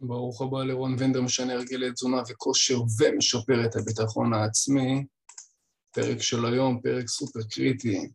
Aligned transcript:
ברוך 0.00 0.42
הבא 0.42 0.64
לרון 0.64 0.96
וינדר, 0.98 1.22
משנה 1.22 1.52
הרגלי 1.52 1.92
תזונה 1.92 2.22
וכושר 2.28 2.78
ומשפר 2.98 3.64
את 3.64 3.76
הביטחון 3.76 4.34
העצמי. 4.34 5.04
פרק 5.90 6.22
של 6.22 6.46
היום, 6.46 6.80
פרק 6.80 7.08
סופר 7.08 7.40
קריטי. 7.50 8.08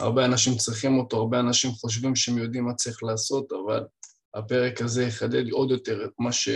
הרבה 0.00 0.24
אנשים 0.24 0.56
צריכים 0.56 0.98
אותו, 0.98 1.16
הרבה 1.16 1.40
אנשים 1.40 1.70
חושבים 1.70 2.16
שהם 2.16 2.38
יודעים 2.38 2.64
מה 2.64 2.74
צריך 2.74 3.02
לעשות, 3.02 3.52
אבל 3.52 3.84
הפרק 4.34 4.80
הזה 4.80 5.04
יחדד 5.04 5.50
עוד 5.50 5.70
יותר 5.70 6.04
את 6.04 6.10
מה, 6.18 6.32
ש... 6.32 6.48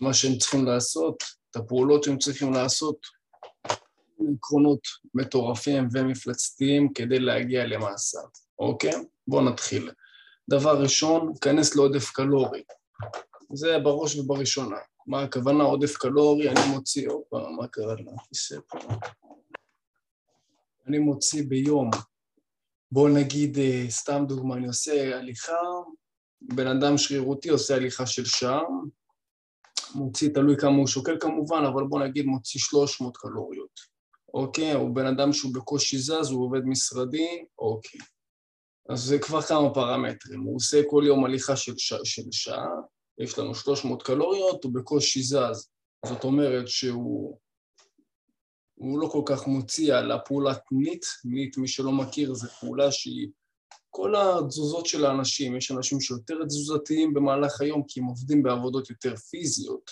מה 0.00 0.14
שהם 0.14 0.38
צריכים 0.38 0.64
לעשות, 0.64 1.22
את 1.50 1.56
הפעולות 1.56 2.04
שהם 2.04 2.18
צריכים 2.18 2.52
לעשות, 2.52 2.96
עקרונות 4.34 4.80
מטורפים 5.14 5.88
ומפלצתיים 5.92 6.92
כדי 6.92 7.18
להגיע 7.18 7.66
למעשה, 7.66 8.18
אוקיי? 8.58 8.92
בואו 9.28 9.44
נתחיל. 9.44 9.90
דבר 10.50 10.82
ראשון, 10.82 11.32
כנס 11.40 11.76
לעודף 11.76 12.10
קלורי. 12.10 12.62
זה 13.52 13.78
בראש 13.78 14.16
ובראשונה. 14.16 14.76
מה 15.06 15.22
הכוונה 15.22 15.64
עודף 15.64 15.96
קלורי? 15.96 16.48
אני 16.48 16.60
מוציא, 16.74 17.08
הופה, 17.08 17.48
מה 17.50 17.68
קרה 17.68 17.94
לכיסא 17.94 18.58
פה? 18.68 18.78
אני 20.86 20.98
מוציא 20.98 21.44
ביום, 21.48 21.90
בואו 22.92 23.08
נגיד, 23.08 23.58
אה, 23.58 23.84
סתם 23.88 24.24
דוגמה, 24.28 24.54
אני 24.54 24.66
עושה 24.66 25.18
הליכה, 25.18 25.52
בן 26.40 26.66
אדם 26.66 26.98
שרירותי 26.98 27.48
עושה 27.48 27.74
הליכה 27.74 28.06
של 28.06 28.24
שעה, 28.24 28.60
מוציא, 29.94 30.28
תלוי 30.34 30.56
כמה 30.56 30.76
הוא 30.76 30.86
שוקל 30.86 31.16
כמובן, 31.20 31.62
אבל 31.64 31.84
בואו 31.84 32.04
נגיד 32.04 32.26
מוציא 32.26 32.60
300 32.60 33.16
קלוריות, 33.16 33.80
אוקיי? 34.34 34.74
או 34.74 34.94
בן 34.94 35.06
אדם 35.06 35.32
שהוא 35.32 35.54
בקושי 35.54 35.98
זז, 35.98 36.30
הוא 36.30 36.44
עובד 36.44 36.60
משרדי, 36.64 37.44
אוקיי. 37.58 38.00
אז 38.88 39.00
זה 39.00 39.18
כבר 39.18 39.42
כמה 39.42 39.74
פרמטרים, 39.74 40.40
הוא 40.40 40.56
עושה 40.56 40.82
כל 40.90 41.02
יום 41.06 41.24
הליכה 41.24 41.56
של, 41.56 41.78
ש... 41.78 41.94
של 42.04 42.22
שעה, 42.30 42.68
יש 43.18 43.38
לנו 43.38 43.54
300 43.54 44.02
קלוריות, 44.02 44.64
הוא 44.64 44.74
בקושי 44.74 45.22
זז, 45.22 45.70
זאת 46.06 46.24
אומרת 46.24 46.68
שהוא 46.68 47.38
הוא 48.74 49.00
לא 49.00 49.08
כל 49.08 49.22
כך 49.26 49.46
מוציא 49.46 49.94
על 49.94 50.12
הפעולת 50.12 50.60
נית, 50.72 51.04
נית 51.24 51.58
מי 51.58 51.68
שלא 51.68 51.92
מכיר 51.92 52.34
זו 52.34 52.48
פעולה 52.48 52.92
שהיא 52.92 53.28
כל 53.90 54.14
התזוזות 54.16 54.86
של 54.86 55.04
האנשים, 55.04 55.56
יש 55.56 55.70
אנשים 55.70 56.00
שיותר 56.00 56.44
תזוזתיים 56.44 57.14
במהלך 57.14 57.60
היום 57.60 57.82
כי 57.88 58.00
הם 58.00 58.06
עובדים 58.06 58.42
בעבודות 58.42 58.90
יותר 58.90 59.16
פיזיות, 59.16 59.90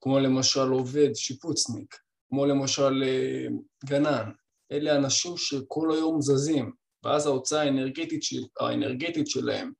כמו 0.00 0.18
למשל 0.18 0.68
עובד 0.68 1.14
שיפוצניק, 1.14 1.96
כמו 2.28 2.46
למשל 2.46 3.02
אה, 3.06 3.46
גנן, 3.84 4.30
אלה 4.72 4.96
אנשים 4.96 5.36
שכל 5.36 5.92
היום 5.92 6.20
זזים, 6.20 6.72
ואז 7.04 7.26
ההוצאה 7.26 7.62
האנרגטית, 7.62 8.22
של, 8.22 8.42
האנרגטית 8.60 9.26
שלהם 9.26 9.72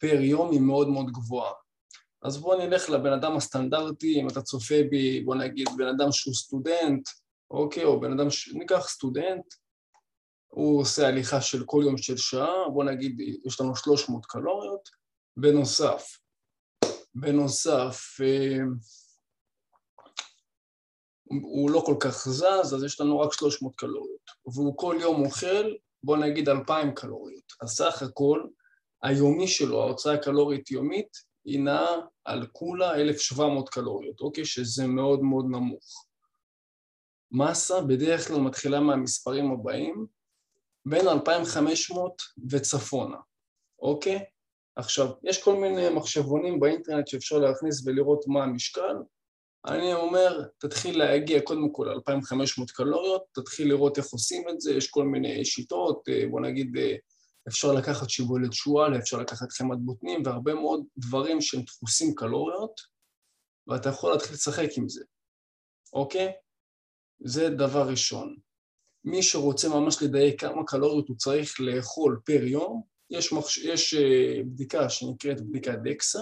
פר 0.00 0.20
יום 0.20 0.50
היא 0.50 0.60
מאוד 0.60 0.88
מאוד 0.88 1.10
גבוהה. 1.10 1.52
אז 2.22 2.38
בואו 2.38 2.58
נלך 2.58 2.90
לבן 2.90 3.12
אדם 3.12 3.36
הסטנדרטי, 3.36 4.20
אם 4.20 4.28
אתה 4.28 4.42
צופה 4.42 4.74
בי, 4.90 5.20
בוא 5.20 5.34
נגיד 5.34 5.68
בן 5.76 5.86
אדם 5.86 6.12
שהוא 6.12 6.34
סטודנט, 6.34 7.08
אוקיי, 7.50 7.84
או 7.84 8.00
בן 8.00 8.12
אדם, 8.12 8.30
ש... 8.30 8.48
ניקח 8.48 8.88
סטודנט, 8.88 9.54
הוא 10.48 10.80
עושה 10.80 11.08
הליכה 11.08 11.40
של 11.40 11.64
כל 11.66 11.82
יום 11.84 11.98
של 11.98 12.16
שעה, 12.16 12.68
בוא 12.72 12.84
נגיד 12.84 13.20
יש 13.44 13.60
לנו 13.60 13.76
300 13.76 14.26
קלוריות, 14.26 14.88
בנוסף, 15.36 16.18
בנוסף, 17.14 18.20
אה, 18.20 18.58
הוא 21.24 21.70
לא 21.70 21.82
כל 21.86 21.96
כך 22.00 22.28
זז, 22.28 22.74
אז 22.74 22.84
יש 22.84 23.00
לנו 23.00 23.20
רק 23.20 23.32
300 23.32 23.76
קלוריות, 23.76 24.30
והוא 24.54 24.76
כל 24.76 24.96
יום 25.00 25.24
אוכל, 25.24 25.74
בוא 26.02 26.16
נגיד 26.16 26.48
2,000 26.48 26.94
קלוריות. 26.94 27.52
אז 27.62 27.68
סך 27.68 28.02
הכל, 28.02 28.42
היומי 29.02 29.48
שלו, 29.48 29.82
ההוצאה 29.82 30.14
הקלורית 30.14 30.70
יומית, 30.70 31.29
היא 31.50 31.60
נעה 31.60 31.96
על 32.24 32.46
כולה 32.52 32.94
1,700 32.94 33.68
קלוריות, 33.68 34.20
אוקיי? 34.20 34.44
שזה 34.44 34.86
מאוד 34.86 35.22
מאוד 35.22 35.44
נמוך. 35.50 36.06
מסה 37.32 37.80
בדרך 37.80 38.28
כלל 38.28 38.40
מתחילה 38.40 38.80
מהמספרים 38.80 39.52
הבאים, 39.52 40.06
בין 40.86 41.08
2,500 41.08 42.22
וצפונה, 42.50 43.16
אוקיי? 43.82 44.24
עכשיו, 44.76 45.08
יש 45.22 45.42
כל 45.42 45.54
מיני 45.54 45.88
מחשבונים 45.88 46.60
באינטרנט 46.60 47.06
שאפשר 47.06 47.38
להכניס 47.38 47.86
ולראות 47.86 48.24
מה 48.26 48.44
המשקל. 48.44 48.96
אני 49.66 49.94
אומר, 49.94 50.42
תתחיל 50.58 50.98
להגיע 50.98 51.40
קודם 51.40 51.72
כל 51.72 51.86
ל-2,500 52.08 52.72
קלוריות, 52.72 53.22
תתחיל 53.32 53.68
לראות 53.68 53.98
איך 53.98 54.06
עושים 54.06 54.48
את 54.48 54.60
זה, 54.60 54.72
יש 54.72 54.90
כל 54.90 55.04
מיני 55.04 55.44
שיטות, 55.44 56.08
אה, 56.08 56.24
בוא 56.30 56.40
נגיד 56.40 56.76
אה, 56.76 56.94
אפשר 57.48 57.72
לקחת 57.72 58.10
שיבולת 58.10 58.52
שועל, 58.52 58.96
אפשר 58.98 59.16
לקחת 59.16 59.52
חמת 59.52 59.78
בוטנים 59.78 60.22
והרבה 60.24 60.54
מאוד 60.54 60.84
דברים 60.98 61.40
שהם 61.40 61.62
דחוסים 61.62 62.14
קלוריות, 62.14 62.80
ואתה 63.66 63.88
יכול 63.88 64.12
להתחיל 64.12 64.32
לשחק 64.32 64.68
עם 64.76 64.88
זה, 64.88 65.04
אוקיי? 65.92 66.32
זה 67.20 67.50
דבר 67.50 67.88
ראשון. 67.88 68.36
מי 69.04 69.22
שרוצה 69.22 69.68
ממש 69.68 70.02
לדייק 70.02 70.40
כמה 70.40 70.66
קלוריות 70.66 71.08
הוא 71.08 71.16
צריך 71.16 71.60
לאכול 71.60 72.20
פר 72.24 72.44
יום, 72.44 72.82
יש, 73.10 73.32
מחש... 73.32 73.58
יש 73.58 73.94
אה, 73.94 74.42
בדיקה 74.44 74.90
שנקראת 74.90 75.40
בדיקת 75.40 75.78
דקסה, 75.84 76.20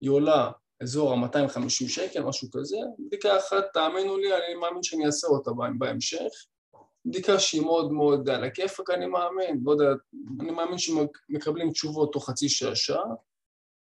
היא 0.00 0.10
עולה 0.10 0.50
אזור 0.82 1.12
ה-250 1.12 1.68
שקל, 1.68 2.22
משהו 2.22 2.48
כזה, 2.52 2.76
בדיקה 3.06 3.38
אחת, 3.38 3.64
תאמינו 3.74 4.16
לי, 4.16 4.36
אני 4.36 4.54
מאמין 4.54 4.82
שאני 4.82 5.06
אעשה 5.06 5.26
אותה 5.26 5.50
בהמשך, 5.78 6.32
בדיקה 7.04 7.38
שהיא 7.38 7.62
מאוד 7.62 7.92
מאוד 7.92 8.28
על 8.28 8.44
הכיפאק 8.44 8.90
אני 8.90 9.06
מאמין, 9.06 9.60
לא 9.64 9.72
יודע, 9.72 9.88
אני 10.40 10.50
מאמין 10.50 10.78
שמקבלים 10.78 11.72
תשובות 11.72 12.12
תוך 12.12 12.30
חצי 12.30 12.48
שעה, 12.48 12.76
שעה, 12.76 13.04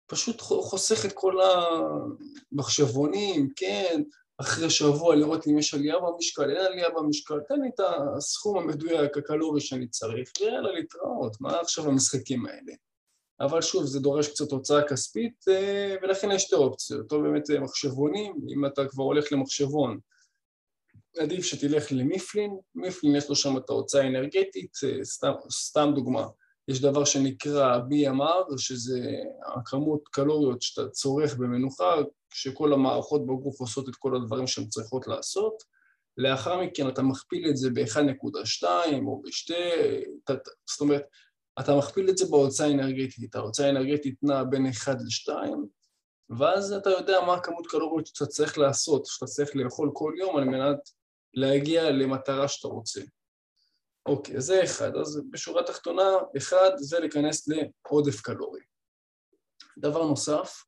פשוט 0.07 0.41
חוסך 0.41 1.05
את 1.05 1.11
כל 1.13 1.35
המחשבונים, 2.51 3.49
כן, 3.55 4.01
אחרי 4.37 4.69
שבוע 4.69 5.15
לראות 5.15 5.47
אם 5.47 5.57
יש 5.57 5.73
עלייה 5.73 5.95
במשקל, 5.99 6.49
אין 6.49 6.65
עלייה 6.65 6.89
במשקל, 6.89 7.39
תן 7.47 7.61
לי 7.61 7.69
את 7.75 7.79
הסכום 8.17 8.57
המדויק, 8.57 9.17
הקלורי 9.17 9.61
שאני 9.61 9.87
צריך, 9.87 10.31
ויאללה 10.39 10.71
להתראות, 10.71 11.41
מה 11.41 11.59
עכשיו 11.59 11.87
המשחקים 11.87 12.45
האלה? 12.45 12.73
אבל 13.39 13.61
שוב, 13.61 13.85
זה 13.85 13.99
דורש 13.99 14.27
קצת 14.27 14.51
הוצאה 14.51 14.87
כספית, 14.87 15.45
אה, 15.47 15.95
ולכן 16.01 16.31
יש 16.31 16.41
שתי 16.41 16.55
אופציות, 16.55 17.11
או 17.11 17.21
באמת 17.21 17.49
מחשבונים, 17.61 18.33
אם 18.53 18.65
אתה 18.65 18.87
כבר 18.87 19.03
הולך 19.03 19.31
למחשבון 19.31 19.99
עדיף 21.17 21.45
שתלך 21.45 21.91
למיפלין, 21.91 22.57
מיפלין 22.75 23.15
יש 23.15 23.29
לו 23.29 23.35
שם 23.35 23.57
את 23.57 23.69
ההוצאה 23.69 24.03
האנרגטית, 24.03 24.71
אה, 24.83 25.05
סתם, 25.05 25.31
סתם 25.51 25.91
דוגמה, 25.95 26.27
יש 26.67 26.81
דבר 26.81 27.05
שנקרא 27.05 27.77
BMR, 27.77 28.57
שזה 28.57 28.99
הכמות 29.55 30.07
קלוריות 30.07 30.61
שאתה 30.61 30.89
צורך 30.89 31.35
במנוחה, 31.35 31.95
שכל 32.33 32.73
המערכות 32.73 33.25
בגוף 33.25 33.59
עושות 33.59 33.89
את 33.89 33.95
כל 33.95 34.15
הדברים 34.15 34.47
שהן 34.47 34.67
צריכות 34.67 35.07
לעשות, 35.07 35.63
לאחר 36.17 36.61
מכן 36.61 36.87
אתה 36.87 37.01
מכפיל 37.01 37.49
את 37.49 37.57
זה 37.57 37.69
ב-1.2 37.69 38.63
או 39.05 39.21
ב-2, 39.21 39.53
זאת 40.69 40.81
אומרת, 40.81 41.03
אתה 41.59 41.75
מכפיל 41.77 42.09
את 42.09 42.17
זה 42.17 42.25
בהוצאה 42.25 42.67
האנרגטית, 42.67 43.35
ההוצאה 43.35 43.67
האנרגטית 43.67 44.15
נעה 44.23 44.43
בין 44.43 44.67
1 44.67 44.97
ל-2, 45.01 45.33
ואז 46.37 46.73
אתה 46.73 46.89
יודע 46.89 47.21
מה 47.27 47.33
הכמות 47.33 47.67
קלוריות 47.67 48.07
שאתה 48.07 48.25
צריך 48.25 48.57
לעשות, 48.57 49.05
שאתה 49.05 49.25
צריך 49.25 49.55
לאכול 49.55 49.89
כל 49.93 50.13
יום 50.17 50.37
על 50.37 50.43
מנת 50.43 50.79
להגיע 51.33 51.89
למטרה 51.89 52.47
שאתה 52.47 52.67
רוצה. 52.67 53.01
אוקיי, 54.05 54.41
זה 54.41 54.63
אחד. 54.63 54.95
אז 54.95 55.21
בשורה 55.31 55.61
התחתונה, 55.61 56.09
אחד 56.37 56.71
זה 56.77 56.99
להיכנס 56.99 57.47
לעודף 57.47 58.21
קלורי. 58.21 58.61
דבר 59.77 60.05
נוסף, 60.05 60.63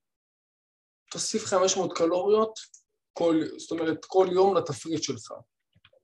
תוסיף 1.12 1.46
500 1.46 1.98
קלוריות, 1.98 2.60
כל, 3.14 3.42
זאת 3.58 3.72
אומרת 3.72 4.06
כל 4.06 4.28
יום 4.32 4.58
לתפריט 4.58 5.04
שלך. 5.04 5.34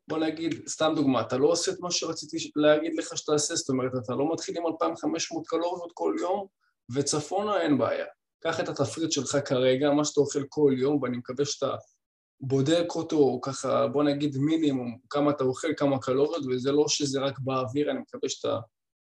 בוא 0.08 0.18
נגיד, 0.18 0.68
סתם 0.68 0.94
דוגמה, 0.96 1.22
אתה 1.22 1.38
לא 1.38 1.48
עושה 1.48 1.72
את 1.72 1.80
מה 1.80 1.92
שרציתי 1.92 2.52
להגיד 2.56 2.96
לך 2.96 3.18
שתעשה, 3.18 3.56
זאת 3.56 3.70
אומרת, 3.70 3.92
אתה 4.04 4.14
לא 4.14 4.34
מתחיל 4.34 4.58
עם 4.58 4.66
2,500 4.68 5.48
קלוריות 5.48 5.92
כל 5.94 6.16
יום, 6.20 6.48
וצפונה 6.94 7.62
אין 7.62 7.78
בעיה. 7.78 8.06
קח 8.40 8.60
את 8.60 8.70
התפריט 8.70 9.12
שלך 9.12 9.38
כרגע, 9.46 9.92
מה 9.92 10.06
שאתה 10.06 10.22
אוכל 10.22 10.44
כל 10.50 10.74
יום, 10.78 11.04
ואני 11.04 11.18
מקווה 11.18 11.46
שאתה 11.46 11.76
בודק 12.42 12.86
אותו 12.96 13.40
ככה, 13.42 13.88
בוא 13.88 14.04
נגיד 14.04 14.38
מינימום, 14.38 14.98
כמה 15.10 15.32
אתה 15.32 15.44
אוכל, 15.44 15.68
כמה 15.78 16.00
קלוריות, 16.00 16.46
וזה 16.46 16.72
לא 16.72 16.88
שזה 16.88 17.20
רק 17.20 17.40
באוויר, 17.40 17.92
אני 17.92 18.00
מקווה 18.00 18.30
שאתה 18.30 18.60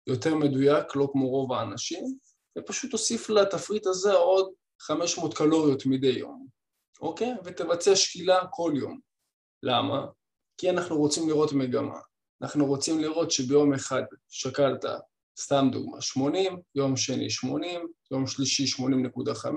יותר 0.07 0.35
מדויק, 0.35 0.97
לא 0.97 1.09
כמו 1.13 1.29
רוב 1.29 1.53
האנשים, 1.53 2.19
ופשוט 2.59 2.91
תוסיף 2.91 3.31
לתפריט 3.31 3.87
הזה 3.87 4.13
עוד 4.13 4.53
500 4.81 5.35
קלוריות 5.35 5.87
מדי 5.87 6.07
יום, 6.07 6.47
אוקיי? 7.01 7.35
ותבצע 7.45 7.97
שקילה 7.97 8.47
כל 8.51 8.73
יום. 8.77 9.01
למה? 9.63 10.07
כי 10.59 10.71
אנחנו 10.71 10.97
רוצים 10.97 11.29
לראות 11.29 11.53
מגמה. 11.53 11.99
אנחנו 12.43 12.67
רוצים 12.67 13.01
לראות 13.01 13.31
שביום 13.31 13.75
אחד 13.75 14.03
שקלת, 14.29 14.85
סתם 15.39 15.69
דוגמה, 15.73 16.01
80, 16.01 16.61
יום 16.75 16.97
שני 16.97 17.31
80, 17.31 17.89
יום 18.11 18.27
שלישי 18.27 18.65
80.5, 18.65 19.49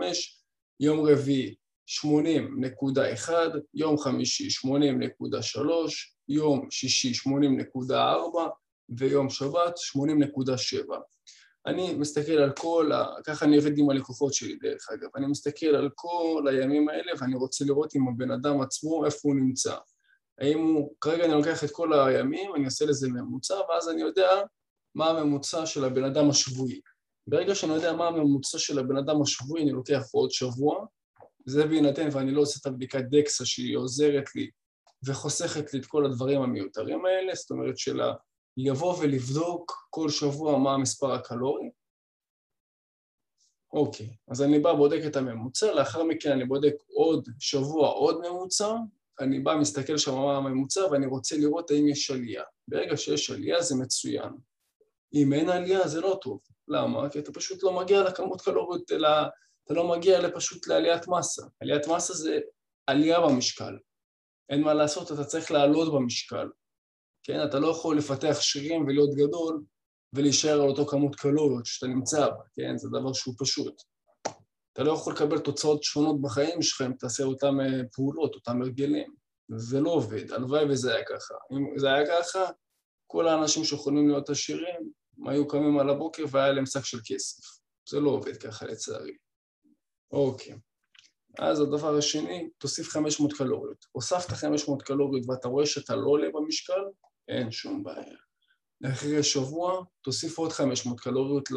יום 0.80 1.06
רביעי 1.06 1.56
80.1, 1.88 3.31
יום 3.74 3.98
חמישי 3.98 4.48
80.3, 4.48 5.60
יום 6.28 6.68
שישי 6.72 7.12
80.4 7.12 7.94
ויום 8.89 9.30
שבת 9.30 9.75
80.7. 9.78 10.95
אני 11.68 11.94
מסתכל 11.94 12.31
על 12.31 12.51
כל 12.60 12.92
ה... 12.92 13.06
ככה 13.24 13.45
אני 13.45 13.57
עובד 13.57 13.78
עם 13.78 13.89
הלקוחות 13.89 14.34
שלי 14.34 14.56
דרך 14.56 14.88
אגב, 14.94 15.10
אני 15.16 15.28
מסתכל 15.28 15.66
על 15.66 15.89
כל 15.95 16.45
הימים 16.50 16.89
האלה 16.89 17.12
ואני 17.19 17.36
רוצה 17.36 17.66
לראות 17.66 17.95
אם 17.95 18.07
הבן 18.07 18.31
אדם 18.31 18.62
עצמו, 18.62 19.06
איפה 19.06 19.19
הוא 19.24 19.36
נמצא. 19.36 19.75
האם 20.40 20.60
הוא... 20.60 20.94
כרגע 21.01 21.25
אני 21.25 21.33
לוקח 21.33 21.63
את 21.63 21.72
כל 21.72 21.94
הימים, 21.94 22.56
אני 22.56 22.66
עושה 22.66 22.86
לזה 22.86 23.10
ממוצע, 23.10 23.56
ואז 23.69 23.90
אני 23.90 24.01
יודע 24.01 24.30
מה 24.95 25.10
הממוצע 25.10 25.66
של 25.66 25.86
הבן 25.86 26.04
אדם 26.04 26.30
השבועי. 26.30 26.81
ברגע 27.28 27.56
שאני 27.56 27.74
יודע 27.74 27.94
מה 27.94 28.07
הממוצע 28.07 28.57
של 28.57 28.80
הבן 28.80 28.98
אדם 28.98 29.22
השבועי, 29.22 29.63
אני 29.63 29.72
לוקח 29.72 30.01
עוד 30.12 30.31
שבוע, 30.31 30.86
זה 31.50 31.66
בהינתן 31.66 32.10
ואני 32.12 32.32
לא 32.32 32.42
עושה 32.42 32.60
את 32.62 32.66
הבדיקת 32.66 33.04
דקסה 33.10 33.46
שהיא 33.46 33.78
עוזרת 33.78 34.36
לי 34.36 34.50
וחוסכת 35.06 35.74
לי 35.74 35.80
את 35.80 35.86
כל 35.86 36.06
הדברים 36.06 36.42
המיותרים 36.42 37.06
האלה, 37.06 37.36
זאת 37.36 37.52
אומרת 37.52 37.78
של 37.78 38.02
לבוא 38.58 38.98
ולבדוק 39.00 39.88
כל 39.90 40.10
שבוע 40.10 40.58
מה 40.58 40.74
המספר 40.74 41.12
הקלורי. 41.12 41.70
אוקיי, 43.74 44.16
אז 44.28 44.42
אני 44.42 44.60
בא, 44.60 44.74
בודק 44.74 45.02
את 45.08 45.16
הממוצע, 45.16 45.74
לאחר 45.74 46.04
מכן 46.04 46.32
אני 46.32 46.46
בודק 46.46 46.74
עוד 46.88 47.30
שבוע 47.40 47.90
עוד 47.90 48.22
ממוצע, 48.22 48.76
אני 49.20 49.40
בא, 49.40 49.56
מסתכל 49.56 49.98
שם 49.98 50.16
מה 50.16 50.38
הממוצע 50.38 50.82
ואני 50.92 51.06
רוצה 51.06 51.38
לראות 51.38 51.72
האם 51.72 51.88
יש 51.88 52.12
עלייה. 52.12 52.44
ברגע 52.68 52.98
שיש 52.98 53.32
עלייה 53.32 53.62
זה 53.62 53.76
מצוין. 53.76 54.30
אם 55.14 55.34
אין 55.34 55.50
עלייה 55.50 55.88
זה 55.88 56.02
לא 56.02 56.20
טוב. 56.22 56.40
למה? 56.68 57.10
כי 57.10 57.20
אתה 57.20 57.32
פשוט 57.32 57.64
לא 57.64 57.74
מגיע 57.82 58.04
לכמות 58.04 58.42
קלוריות, 58.42 58.92
אלא 58.92 59.10
אתה 59.68 59.75
לא 59.75 59.88
מגיע 59.98 60.19
פשוט 60.36 60.68
לעליית 60.68 61.08
מסה. 61.08 61.42
עליית 61.60 61.88
מסה 61.88 62.14
זה 62.14 62.40
עלייה 62.88 63.22
במשקל. 63.22 63.78
אין 64.50 64.62
מה 64.62 64.74
לעשות, 64.74 65.12
אתה 65.12 65.24
צריך 65.24 65.52
לעלות 65.52 65.94
במשקל. 65.94 66.50
כן? 67.24 67.44
אתה 67.50 67.60
לא 67.60 67.68
יכול 67.68 67.98
לפתח 67.98 68.38
שרירים 68.42 68.86
ולהיות 68.86 69.10
גדול 69.16 69.64
ולהישאר 70.14 70.62
על 70.62 70.69
אותו 70.69 70.86
כמות 70.86 71.16
קלוריות 71.16 71.66
שאתה 71.66 71.88
נמצא 71.88 72.30
בה, 72.30 72.44
כן? 72.56 72.78
זה 72.78 72.90
דבר 72.90 73.14
שהוא 73.14 73.36
פשוט. 73.40 73.81
אתה 74.74 74.84
לא 74.84 74.92
יכול 74.92 75.14
לקבל 75.14 75.40
תוצאות 75.40 75.84
שונות 75.84 76.22
בחיים 76.22 76.62
שלך 76.62 76.81
אם 76.81 76.94
תעשה 76.94 77.24
אותן 77.24 77.60
אה, 77.60 77.81
פעולות, 77.94 78.36
אותם 78.36 78.62
הרגלים. 78.62 79.14
זה 79.58 79.80
לא 79.80 79.90
עובד, 79.90 80.31
הלוואי 80.31 80.66
וזה 80.66 80.96
היה 80.96 81.06
ככה. 81.06 81.34
אם 81.52 81.80
זה 81.80 81.94
היה 81.94 82.08
ככה, 82.08 82.46
כל 83.08 83.28
האנשים 83.28 83.64
שיכולים 83.64 84.08
להיות 84.08 84.30
עשירים, 84.30 84.92
היו 85.28 85.48
קמים 85.48 85.80
על 85.80 85.90
הבוקר 85.90 86.24
והיה 86.31 86.54
להם 86.54 86.66
שק 86.66 86.86
של 86.86 87.00
כסף. 87.06 87.44
זה 87.90 88.00
לא 88.00 88.10
עובד 88.10 88.38
ככה 88.38 88.66
לצערי. 88.66 89.14
אוקיי. 90.12 90.56
אז 91.39 91.59
הדבר 91.62 91.98
השני, 91.98 92.50
תוסיף 92.57 92.89
500 92.89 93.33
קלוריות. 93.33 93.86
הוספת 93.92 94.31
500 94.31 94.81
קלוריות 94.81 95.30
ואתה 95.30 95.48
רואה 95.48 95.65
שאתה 95.65 95.95
לא 95.95 96.09
עולה 96.09 96.27
במשקל, 96.33 96.81
אין 97.27 97.51
שום 97.51 97.83
בעיה. 97.83 98.18
אחרי 98.92 99.24
שבוע 99.24 99.83
תוסיף 100.01 100.38
עוד 100.38 100.51
500 100.51 101.00
קלוריות 101.00 101.50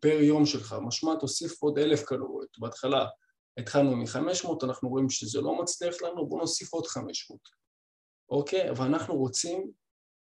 פר 0.00 0.20
יום 0.20 0.46
שלך, 0.46 0.76
משמע 0.86 1.14
תוסיף 1.20 1.62
עוד 1.62 1.78
1,000 1.78 2.02
קלוריות. 2.02 2.58
בהתחלה 2.58 3.06
התחלנו 3.58 3.96
מ-500, 3.96 4.48
אנחנו 4.62 4.88
רואים 4.88 5.10
שזה 5.10 5.40
לא 5.40 5.62
מצליח 5.62 6.02
לנו, 6.02 6.28
בואו 6.28 6.40
נוסיף 6.40 6.72
עוד 6.72 6.86
500, 6.86 7.40
אוקיי? 8.30 8.70
אבל 8.70 8.86
אנחנו 8.86 9.16
רוצים, 9.16 9.70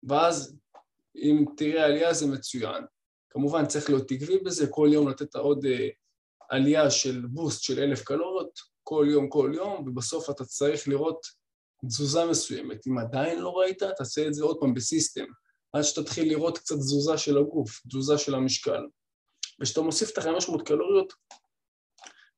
ואז 0.09 0.57
אם 1.15 1.45
תראה 1.57 1.85
עלייה 1.85 2.13
זה 2.13 2.27
מצוין. 2.27 2.83
כמובן 3.29 3.65
צריך 3.65 3.89
להיות 3.89 4.11
עקבי 4.11 4.39
בזה, 4.39 4.67
כל 4.67 4.89
יום 4.93 5.09
לתת 5.09 5.35
עוד 5.35 5.65
אה, 5.65 5.69
עלייה 6.51 6.91
של 6.91 7.25
boost 7.25 7.63
של 7.63 7.79
1,000 7.79 8.03
קלוריות, 8.03 8.59
כל 8.83 9.07
יום, 9.09 9.29
כל 9.29 9.51
יום, 9.55 9.87
ובסוף 9.87 10.29
אתה 10.29 10.45
צריך 10.45 10.87
לראות 10.87 11.25
תזוזה 11.85 12.25
מסוימת. 12.25 12.87
אם 12.87 12.97
עדיין 12.97 13.39
לא 13.39 13.49
ראית, 13.49 13.83
תעשה 13.83 14.27
את 14.27 14.33
זה 14.33 14.43
עוד 14.43 14.57
פעם 14.59 14.73
ב 14.73 14.80
system, 14.80 15.25
עד 15.73 15.81
שתתחיל 15.81 16.29
לראות 16.29 16.57
קצת 16.57 16.75
תזוזה 16.75 17.17
של 17.17 17.37
הגוף, 17.37 17.81
תזוזה 17.87 18.17
של 18.17 18.35
המשקל. 18.35 18.81
וכשאתה 19.61 19.81
מוסיף 19.81 20.09
את 20.09 20.17
ה-500 20.17 20.63
קלוריות, 20.65 21.13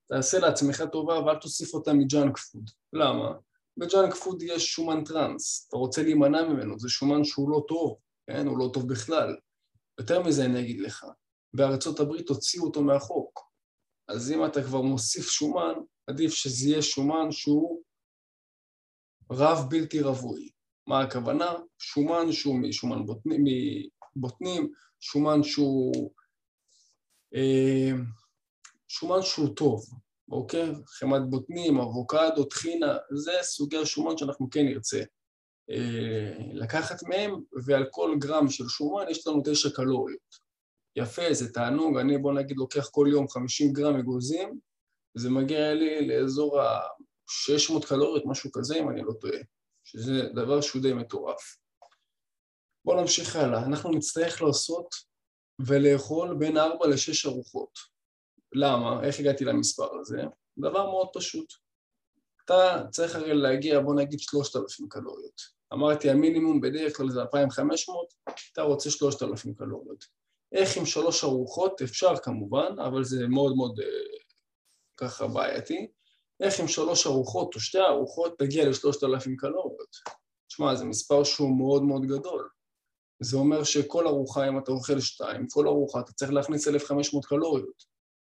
תעשה 0.10 0.40
לעצמך 0.40 0.84
טובה 0.92 1.20
ואל 1.20 1.36
תוסיף 1.36 1.74
אותה 1.74 1.94
מג'אנק 1.94 2.38
פוד. 2.38 2.70
למה? 2.94 3.34
בג'אנק 3.78 4.14
פוד 4.14 4.42
יש 4.42 4.74
שומן 4.74 5.04
טראנס, 5.04 5.66
אתה 5.68 5.78
רוצה 5.78 6.04
להימנע 6.04 6.42
ממנו, 6.42 6.80
זה 6.80 6.90
שומן 6.90 7.24
שהוא 7.24 7.50
לא 7.50 7.64
טוב, 7.68 7.98
כן? 8.28 8.48
הוא 8.48 8.58
לא 8.58 8.70
טוב 8.74 8.90
בכלל. 8.90 9.36
יותר 10.00 10.24
מזה 10.24 10.46
אני 10.46 10.60
אגיד 10.60 10.82
לך, 10.82 11.06
בארצות 11.54 12.00
הברית 12.00 12.30
הוציאו 12.30 12.64
אותו 12.64 12.82
מהחוק. 12.82 13.43
אז 14.14 14.32
אם 14.32 14.46
אתה 14.46 14.64
כבר 14.64 14.82
מוסיף 14.82 15.30
שומן, 15.30 15.74
עדיף 16.08 16.34
שזה 16.34 16.70
יהיה 16.70 16.82
שומן 16.82 17.32
שהוא 17.32 17.82
רב 19.32 19.70
בלתי 19.70 20.02
רווי. 20.02 20.50
מה 20.88 21.02
הכוונה? 21.02 21.54
שומן 21.80 22.32
שהוא 22.32 22.60
משומן 22.60 23.06
בוטנים, 23.06 23.44
מבוטנים, 24.16 24.72
שומן 25.00 25.44
שהוא... 25.44 26.12
אה, 27.36 27.92
שומן 28.88 29.22
שהוא 29.22 29.56
טוב, 29.56 29.86
אוקיי? 30.32 30.72
חמת 30.86 31.22
בוטנים, 31.30 31.78
אבוקדו, 31.78 32.44
טחינה, 32.44 32.98
זה 33.16 33.32
סוגי 33.42 33.78
השומן 33.78 34.18
שאנחנו 34.18 34.50
כן 34.50 34.66
נרצה 34.66 35.04
אה, 35.70 36.34
לקחת 36.54 37.04
מהם, 37.04 37.32
ועל 37.66 37.86
כל 37.92 38.16
גרם 38.20 38.50
של 38.50 38.68
שומן 38.68 39.06
יש 39.10 39.28
לנו 39.28 39.42
תשע 39.46 39.70
קלוריות. 39.70 40.43
יפה, 40.96 41.34
זה 41.34 41.54
תענוג, 41.54 41.98
אני 41.98 42.18
בוא 42.18 42.34
נגיד 42.34 42.58
לוקח 42.58 42.90
כל 42.90 43.08
יום 43.12 43.28
50 43.28 43.74
גרם 43.74 43.96
אגוזים, 43.96 44.60
זה 45.18 45.30
מגיע 45.30 45.74
לי 45.74 46.08
לאזור 46.08 46.62
ה-600 46.62 47.88
קלוריות, 47.88 48.24
משהו 48.26 48.52
כזה, 48.52 48.76
אם 48.76 48.90
אני 48.90 49.02
לא 49.02 49.14
טועה, 49.22 49.38
שזה 49.84 50.30
דבר 50.36 50.62
שהוא 50.62 50.82
די 50.82 50.94
מטורף. 50.94 51.58
בואו 52.86 53.02
נמשיך 53.02 53.36
הלאה. 53.36 53.66
אנחנו 53.66 53.92
נצטרך 53.92 54.42
לעשות 54.42 54.88
ולאכול 55.68 56.36
בין 56.40 56.58
4 56.58 56.88
ל-6 56.88 57.30
ארוחות. 57.30 57.80
למה? 58.56 59.04
איך 59.04 59.20
הגעתי 59.20 59.46
למספר 59.46 60.00
הזה? 60.00 60.22
דבר 60.58 60.90
מאוד 60.90 61.08
פשוט. 61.14 61.54
אתה 62.46 62.84
צריך 62.92 63.16
הרי 63.16 63.34
להגיע, 63.34 63.80
בוא 63.80 63.96
נגיד 63.96 64.20
3,000 64.20 64.88
קלוריות. 64.90 65.42
אמרתי, 65.74 66.10
המינימום 66.10 66.62
בדרך 66.62 66.98
כלל 66.98 67.10
זה 67.10 67.22
2,500, 67.22 68.14
אתה 68.52 68.62
רוצה 68.62 68.90
3,000 68.90 69.54
קלוריות. 69.54 70.06
איך 70.54 70.78
עם 70.78 70.86
שלוש 70.86 71.24
ארוחות? 71.24 71.82
אפשר 71.82 72.18
כמובן, 72.24 72.76
אבל 72.88 73.04
זה 73.04 73.28
מאוד 73.28 73.56
מאוד 73.56 73.80
uh, 73.80 73.84
ככה 74.98 75.28
בעייתי. 75.28 75.88
איך 76.40 76.60
עם 76.60 76.68
שלוש 76.68 77.08
ארוחות 77.08 77.56
או 77.56 77.60
שתי 77.60 77.80
ארוחות 77.80 78.40
תגיע 78.40 78.70
לשלושת 78.70 79.04
אלפים 79.04 79.36
קלוריות? 79.36 79.96
תשמע, 80.48 80.76
זה 80.76 80.86
מספר 80.86 81.24
שהוא 81.24 81.58
מאוד 81.58 81.84
מאוד 81.84 82.06
גדול. 82.06 82.50
זה 83.20 83.38
אומר 83.38 83.64
שכל 83.64 84.08
ארוחה, 84.08 84.48
אם 84.48 84.58
אתה 84.60 84.72
אוכל 84.72 85.00
שתיים, 85.00 85.48
כל 85.50 85.68
ארוחה 85.68 86.00
אתה 86.00 86.14
צריך 86.14 86.32
להכניס 86.32 86.68
1,500 86.68 87.26
קלוריות. 87.26 87.84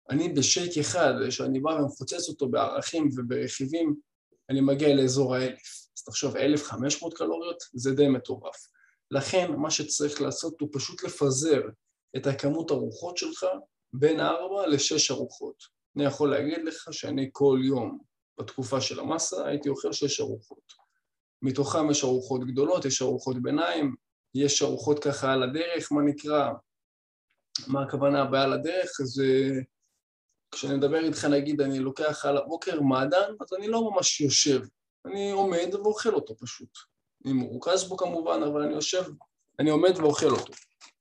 אני 0.09 0.29
בשייק 0.29 0.77
אחד, 0.77 1.13
שאני 1.29 1.59
בא 1.59 1.69
ומפוצץ 1.69 2.29
אותו 2.29 2.49
בערכים 2.49 3.09
וברכיבים, 3.17 3.95
אני 4.49 4.61
מגיע 4.61 4.95
לאזור 4.95 5.35
האלף. 5.35 5.89
אז 5.97 6.03
תחשוב, 6.03 6.35
1,500 6.35 7.13
קלוריות 7.13 7.63
זה 7.73 7.95
די 7.95 8.07
מטורף. 8.07 8.67
לכן, 9.11 9.51
מה 9.57 9.71
שצריך 9.71 10.21
לעשות 10.21 10.61
הוא 10.61 10.69
פשוט 10.73 11.03
לפזר 11.03 11.61
את 12.17 12.27
הכמות 12.27 12.71
ארוחות 12.71 13.17
שלך 13.17 13.45
בין 13.93 14.19
ארבע 14.19 14.67
לשש 14.67 15.11
ארוחות. 15.11 15.63
אני 15.95 16.05
יכול 16.05 16.31
להגיד 16.31 16.65
לך 16.65 16.87
שאני 16.91 17.29
כל 17.31 17.59
יום 17.63 17.99
בתקופה 18.39 18.81
של 18.81 18.99
המסה 18.99 19.47
הייתי 19.47 19.69
אוכל 19.69 19.93
שש 19.93 20.21
ארוחות. 20.21 20.73
מתוכם 21.41 21.91
יש 21.91 22.03
ארוחות 22.03 22.41
גדולות, 22.47 22.85
יש 22.85 23.01
ארוחות 23.01 23.41
ביניים, 23.41 23.95
יש 24.35 24.61
ארוחות 24.61 25.03
ככה 25.03 25.33
על 25.33 25.43
הדרך, 25.43 25.91
מה 25.91 26.01
נקרא, 26.01 26.49
מה 27.67 27.83
הכוונה 27.83 28.25
בעל 28.25 28.53
הדרך? 28.53 28.91
זה 29.03 29.51
כשאני 30.51 30.75
מדבר 30.75 30.99
איתך, 30.99 31.25
נגיד, 31.25 31.61
אני 31.61 31.79
לוקח 31.79 32.25
על 32.25 32.37
הבוקר 32.37 32.81
מעדן, 32.81 33.33
אז 33.41 33.53
אני 33.57 33.67
לא 33.67 33.91
ממש 33.91 34.21
יושב, 34.21 34.61
אני 35.05 35.31
עומד 35.31 35.69
ואוכל 35.73 36.13
אותו 36.13 36.37
פשוט. 36.37 36.69
אני 37.25 37.33
מרוכז 37.33 37.83
בו 37.83 37.97
כמובן, 37.97 38.43
אבל 38.43 38.61
אני 38.61 38.73
יושב, 38.73 39.03
אני 39.59 39.69
עומד 39.69 39.97
ואוכל 39.97 40.29
אותו. 40.29 40.53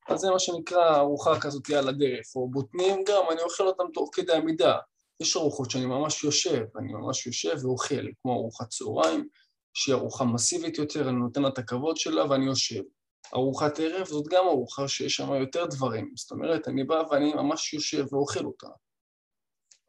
אז 0.08 0.20
זה 0.20 0.30
מה 0.30 0.38
שנקרא 0.38 0.96
ארוחה 0.96 1.40
כזאת 1.40 1.70
על 1.70 1.88
הדרך, 1.88 2.26
או 2.36 2.50
בוטנים 2.50 3.04
גם, 3.08 3.22
אני 3.30 3.42
אוכל 3.42 3.66
אותם 3.66 3.84
תוך 3.94 4.10
כדי 4.12 4.32
עמידה. 4.32 4.76
יש 5.20 5.36
ארוחות 5.36 5.70
שאני 5.70 5.86
ממש 5.86 6.24
יושב, 6.24 6.64
אני 6.78 6.92
ממש 6.92 7.26
יושב 7.26 7.56
ואוכל, 7.62 8.06
כמו 8.22 8.32
ארוחת 8.32 8.68
צהריים, 8.68 9.28
שהיא 9.74 9.94
ארוחה 9.94 10.24
מסיבית 10.24 10.78
יותר, 10.78 11.08
אני 11.08 11.16
נותן 11.16 11.42
לה 11.42 11.48
את 11.48 11.58
הכבוד 11.58 11.96
שלה 11.96 12.30
ואני 12.30 12.46
יושב. 12.46 12.82
ארוחת 13.34 13.80
ערב 13.80 14.06
זאת 14.06 14.26
גם 14.28 14.44
ארוחה 14.46 14.88
שיש 14.88 15.16
שם 15.16 15.34
יותר 15.34 15.66
דברים, 15.66 16.12
זאת 16.16 16.30
אומרת, 16.30 16.68
אני 16.68 16.84
בא 16.84 17.02
ואני 17.10 17.34
ממש 17.34 17.74
יושב 17.74 18.04
ואוכל 18.12 18.44
אותה. 18.44 18.68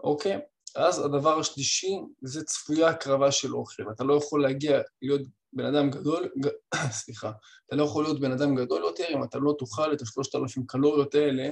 אוקיי? 0.04 0.40
אז 0.76 1.06
הדבר 1.06 1.40
השלישי 1.40 2.00
זה 2.22 2.44
צפויה 2.44 2.90
הקרבה 2.90 3.32
של 3.32 3.56
אוכל. 3.56 3.84
אתה 3.92 4.04
לא 4.04 4.14
יכול 4.14 4.42
להגיע, 4.42 4.82
להיות 5.02 5.22
בן 5.54 5.66
אדם 5.66 5.90
גדול, 5.90 6.30
סליחה, 7.02 7.32
אתה 7.68 7.76
לא 7.76 7.84
יכול 7.84 8.04
להיות 8.04 8.20
בן 8.20 8.32
אדם 8.32 8.56
גדול 8.56 8.82
יותר 8.82 9.06
אם 9.10 9.24
אתה 9.24 9.40
לא 9.40 9.56
תאכל 9.60 9.94
את 9.94 10.02
השלושת 10.02 10.36
אלפים 10.36 10.66
קלוריות 10.66 11.16
האלה 11.16 11.50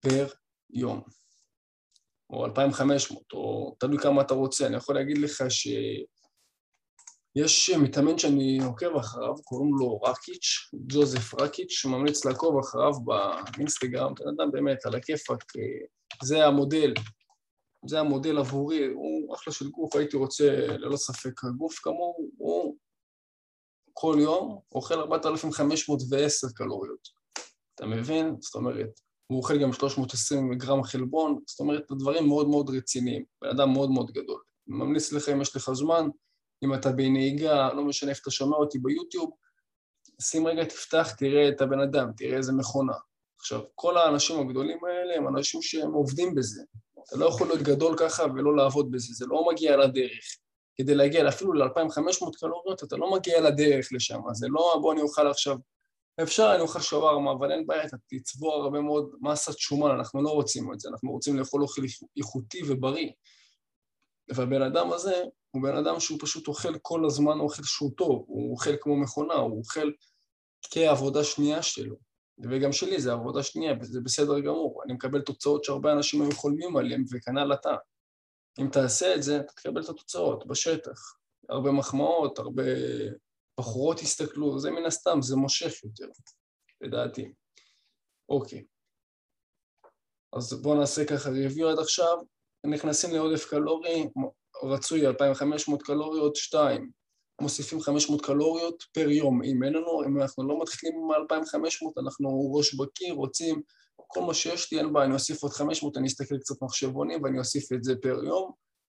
פר 0.00 0.26
יום, 0.70 1.02
או 2.30 2.46
2,500, 2.46 3.22
או 3.32 3.76
תלוי 3.78 3.98
כמה 3.98 4.22
אתה 4.22 4.34
רוצה. 4.34 4.66
אני 4.66 4.76
יכול 4.76 4.94
להגיד 4.94 5.18
לך 5.18 5.44
ש... 5.48 5.68
יש 7.36 7.70
מתאמן 7.70 8.18
שאני 8.18 8.58
עוקב 8.64 8.96
אחריו, 8.96 9.34
קוראים 9.44 9.74
לו 9.74 10.00
רקיץ', 10.00 10.70
ג'וזף 10.74 11.34
רקיץ', 11.34 11.70
שממליץ 11.70 12.24
לעקוב 12.24 12.58
אחריו 12.58 12.92
באינסטגרם, 13.56 14.14
בן 14.14 14.28
אדם 14.28 14.50
באמת 14.52 14.86
על 14.86 14.94
הכיפאק, 14.94 15.52
זה 16.22 16.46
המודל, 16.46 16.94
זה 17.86 18.00
המודל 18.00 18.38
עבורי, 18.38 18.86
הוא 18.86 19.34
אחלה 19.34 19.54
של 19.54 19.68
גוף, 19.68 19.96
הייתי 19.96 20.16
רוצה 20.16 20.66
ללא 20.66 20.96
ספק 20.96 21.44
גוף 21.44 21.78
כמוהו, 21.78 22.30
הוא 22.36 22.76
כל 24.02 24.16
יום 24.20 24.58
אוכל 24.74 24.94
4,510 24.94 26.48
קלוריות. 26.54 27.08
אתה 27.74 27.86
מבין? 27.86 28.36
זאת 28.40 28.54
אומרת, 28.54 29.00
הוא 29.26 29.38
אוכל 29.38 29.62
גם 29.62 29.72
320 29.72 30.54
גרם 30.54 30.82
חלבון, 30.82 31.38
זאת 31.46 31.60
אומרת, 31.60 31.82
דברים 31.98 32.26
מאוד 32.26 32.48
מאוד 32.48 32.70
רציניים, 32.70 33.24
בן 33.42 33.48
אדם 33.48 33.72
מאוד 33.72 33.90
מאוד 33.90 34.10
גדול. 34.10 34.42
ממליץ 34.66 35.12
לך, 35.12 35.28
אם 35.28 35.40
יש 35.40 35.56
לך 35.56 35.70
זמן, 35.72 36.08
אם 36.64 36.74
אתה 36.74 36.92
בנהיגה, 36.92 37.72
לא 37.72 37.84
משנה 37.84 38.10
איפה 38.10 38.20
אתה 38.22 38.30
שומע 38.30 38.56
אותי 38.56 38.78
ביוטיוב, 38.78 39.30
שים 40.22 40.46
רגע, 40.46 40.64
תפתח, 40.64 41.10
תראה 41.18 41.48
את 41.48 41.60
הבן 41.60 41.80
אדם, 41.80 42.12
תראה 42.16 42.36
איזה 42.36 42.52
מכונה. 42.52 42.96
עכשיו, 43.38 43.60
כל 43.74 43.96
האנשים 43.96 44.40
הגדולים 44.40 44.78
האלה 44.84 45.16
הם 45.16 45.28
אנשים 45.28 45.62
שהם 45.62 45.92
עובדים 45.92 46.34
בזה. 46.34 46.62
אתה 47.08 47.16
לא 47.16 47.26
יכול 47.26 47.46
להיות 47.46 47.62
גדול 47.62 47.96
ככה 47.98 48.24
ולא 48.34 48.56
לעבוד 48.56 48.90
בזה, 48.90 49.14
זה 49.14 49.26
לא 49.28 49.46
מגיע 49.52 49.76
לדרך. 49.76 50.41
כדי 50.76 50.94
להגיע 50.94 51.28
אפילו 51.28 51.52
ל-2500 51.52 52.38
קלוריות, 52.40 52.84
אתה 52.84 52.96
לא 52.96 53.12
מגיע 53.12 53.40
לדרך 53.40 53.88
לשם, 53.92 54.20
זה 54.32 54.46
לא 54.50 54.78
בוא 54.82 54.92
אני 54.92 55.02
אוכל 55.02 55.26
עכשיו, 55.26 55.56
אפשר 56.22 56.52
אני 56.54 56.60
אוכל 56.60 56.80
שווארמה, 56.80 57.32
אבל 57.32 57.52
אין 57.52 57.66
בעיה, 57.66 57.84
אתה 57.84 57.96
תצבור 58.06 58.54
הרבה 58.54 58.80
מאוד 58.80 59.10
מסת 59.20 59.58
שומן, 59.58 59.90
אנחנו 59.90 60.22
לא 60.22 60.30
רוצים 60.30 60.72
את 60.72 60.80
זה, 60.80 60.88
אנחנו 60.88 61.10
רוצים 61.10 61.38
לאכול 61.38 61.62
אוכל 61.62 61.82
איכותי 62.16 62.60
ובריא. 62.68 63.10
והבן 64.34 64.62
אדם 64.62 64.92
הזה 64.92 65.24
הוא 65.50 65.62
בן 65.62 65.76
אדם 65.76 66.00
שהוא 66.00 66.18
פשוט 66.20 66.48
אוכל 66.48 66.78
כל 66.82 67.04
הזמן 67.06 67.40
אוכל 67.40 67.62
שהוא 67.62 67.90
טוב, 67.96 68.24
הוא 68.28 68.52
אוכל 68.52 68.76
כמו 68.80 68.96
מכונה, 68.96 69.34
הוא 69.34 69.58
אוכל 69.58 69.90
כעבודה 70.70 71.24
שנייה 71.24 71.62
שלו. 71.62 71.96
וגם 72.50 72.72
שלי 72.72 73.00
זה 73.00 73.12
עבודה 73.12 73.42
שנייה, 73.42 73.74
וזה 73.80 74.00
בסדר 74.00 74.40
גמור. 74.40 74.82
אני 74.84 74.92
מקבל 74.92 75.20
תוצאות 75.20 75.64
שהרבה 75.64 75.92
אנשים 75.92 76.22
היו 76.22 76.32
חולמים 76.32 76.76
עליהן, 76.76 77.04
וכנ"ל 77.12 77.52
אתה. 77.52 77.76
אם 78.60 78.68
תעשה 78.72 79.14
את 79.14 79.22
זה, 79.22 79.36
אתה 79.36 79.52
תקבל 79.52 79.82
את 79.82 79.88
התוצאות 79.88 80.46
בשטח. 80.46 81.14
הרבה 81.48 81.72
מחמאות, 81.72 82.38
הרבה 82.38 82.62
בחורות 83.60 84.02
יסתכלו, 84.02 84.58
זה 84.58 84.70
מן 84.70 84.84
הסתם, 84.86 85.18
זה 85.22 85.36
מושך 85.36 85.84
יותר, 85.84 86.12
לדעתי. 86.80 87.32
אוקיי. 88.28 88.64
אז 90.32 90.62
בואו 90.62 90.80
נעשה 90.80 91.04
ככה 91.04 91.30
ריוויו 91.30 91.68
עד 91.68 91.78
עכשיו. 91.78 92.18
נכנסים 92.66 93.14
לעודף 93.14 93.44
קלורי, 93.50 94.08
רצוי 94.62 95.06
2,500 95.06 95.82
קלוריות, 95.82 96.36
שתיים, 96.36 96.90
מוסיפים 97.40 97.80
500 97.80 98.24
קלוריות 98.24 98.82
פר 98.92 99.10
יום. 99.10 99.42
אם 99.42 99.62
אין 99.62 99.72
לנו, 99.72 100.04
אם 100.06 100.20
אנחנו 100.20 100.48
לא 100.48 100.62
מתחילים 100.62 100.94
עם 100.98 101.12
2,500, 101.12 101.98
אנחנו 101.98 102.52
ראש 102.54 102.74
בקיר, 102.74 103.14
רוצים 103.14 103.62
כל 104.06 104.22
מה 104.22 104.34
שיש 104.34 104.72
לי, 104.72 104.78
אין 104.78 104.92
בעיה, 104.92 105.06
אני 105.06 105.14
אוסיף 105.14 105.42
עוד 105.42 105.52
500, 105.52 105.96
אני 105.96 106.06
אסתכל 106.06 106.38
קצת 106.38 106.62
מחשבונים 106.62 107.22
ואני 107.22 107.38
אוסיף 107.38 107.72
את 107.72 107.84
זה 107.84 107.94
פר 108.02 108.24
יום, 108.24 108.52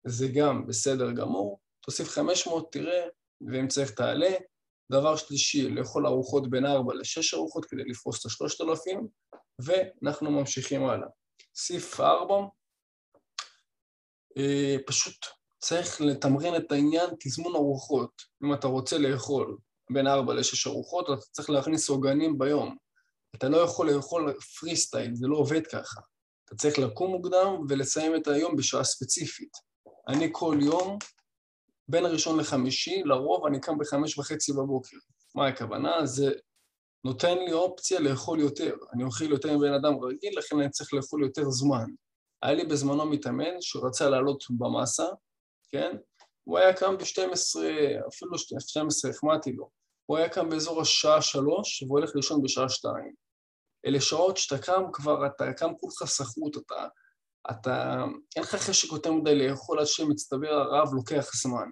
זה 0.07 0.27
גם 0.27 0.67
בסדר 0.67 1.11
גמור. 1.11 1.59
תוסיף 1.81 2.09
500, 2.09 2.71
תראה, 2.71 3.07
ואם 3.41 3.67
צריך 3.67 3.91
תעלה. 3.91 4.29
דבר 4.91 5.15
שלישי, 5.15 5.69
לאכול 5.69 6.07
ארוחות 6.07 6.49
בין 6.49 6.65
4 6.65 6.93
ל-6 6.93 7.37
ארוחות 7.37 7.65
כדי 7.65 7.83
לפרוס 7.83 8.25
את 8.25 8.31
ה-3,000, 8.31 8.97
ואנחנו 9.59 10.31
ממשיכים 10.31 10.85
הלאה. 10.85 11.07
סיף 11.55 11.99
4, 11.99 12.35
אה, 14.37 14.75
פשוט 14.85 15.25
צריך 15.59 16.01
לתמרן 16.01 16.55
את 16.55 16.71
העניין 16.71 17.09
תזמון 17.19 17.55
ארוחות. 17.55 18.21
אם 18.43 18.53
אתה 18.53 18.67
רוצה 18.67 18.97
לאכול 18.97 19.57
בין 19.91 20.07
4 20.07 20.33
ל-6 20.33 20.67
ארוחות, 20.67 21.05
אתה 21.05 21.21
צריך 21.31 21.49
להכניס 21.49 21.89
עוגנים 21.89 22.37
ביום. 22.37 22.77
אתה 23.35 23.49
לא 23.49 23.57
יכול 23.57 23.91
לאכול 23.91 24.33
פרי 24.39 24.75
סטייל, 24.75 25.15
זה 25.15 25.27
לא 25.27 25.37
עובד 25.37 25.67
ככה. 25.67 26.01
אתה 26.45 26.55
צריך 26.55 26.79
לקום 26.79 27.11
מוקדם 27.11 27.65
ולסיים 27.69 28.15
את 28.15 28.27
היום 28.27 28.55
בשעה 28.55 28.83
ספציפית. 28.83 29.57
אני 30.07 30.29
כל 30.31 30.57
יום, 30.61 30.97
בין 31.87 32.05
ראשון 32.05 32.39
לחמישי, 32.39 33.03
לרוב 33.05 33.45
אני 33.45 33.61
קם 33.61 33.77
בחמש 33.77 34.17
וחצי 34.17 34.53
בבוקר. 34.53 34.97
מה 35.35 35.47
הכוונה? 35.47 36.05
זה 36.05 36.31
נותן 37.03 37.37
לי 37.37 37.53
אופציה 37.53 37.99
לאכול 37.99 38.39
יותר. 38.39 38.75
אני 38.93 39.03
אוכל 39.03 39.25
יותר 39.25 39.57
מבן 39.57 39.73
אדם 39.73 39.93
רגיל, 40.03 40.37
לכן 40.37 40.59
אני 40.59 40.69
צריך 40.69 40.93
לאכול 40.93 41.23
יותר 41.23 41.49
זמן. 41.49 41.85
היה 42.41 42.53
לי 42.53 42.65
בזמנו 42.65 43.05
מתאמן 43.05 43.61
שרצה 43.61 44.09
לעלות 44.09 44.43
במאסה, 44.49 45.05
כן? 45.69 45.97
הוא 46.43 46.57
היה 46.57 46.73
קם 46.73 46.97
ב-12, 46.97 47.59
אפילו 48.07 48.37
12, 48.59 49.11
החמאתי 49.11 49.51
לו. 49.51 49.69
הוא 50.09 50.17
היה 50.17 50.29
קם 50.29 50.49
באזור 50.49 50.81
השעה 50.81 51.21
שלוש 51.21 51.83
והולך 51.83 52.15
לישון 52.15 52.41
בשעה 52.41 52.69
שתיים. 52.69 53.13
אלה 53.85 54.01
שעות 54.01 54.37
שאתה 54.37 54.61
קם 54.61 54.83
כבר, 54.93 55.25
אתה 55.25 55.53
קם 55.53 55.71
כולך 55.79 56.03
סחוט, 56.05 56.57
אתה, 56.57 56.87
אתה, 57.51 58.03
אין 58.35 58.43
לך 58.43 58.55
חשק 58.55 58.91
יותר 58.91 59.11
מדי 59.11 59.35
לאכול 59.35 59.79
עד 59.79 59.85
שמצטבר 59.85 60.53
הרעב, 60.53 60.93
לוקח 60.93 61.31
זמן, 61.41 61.69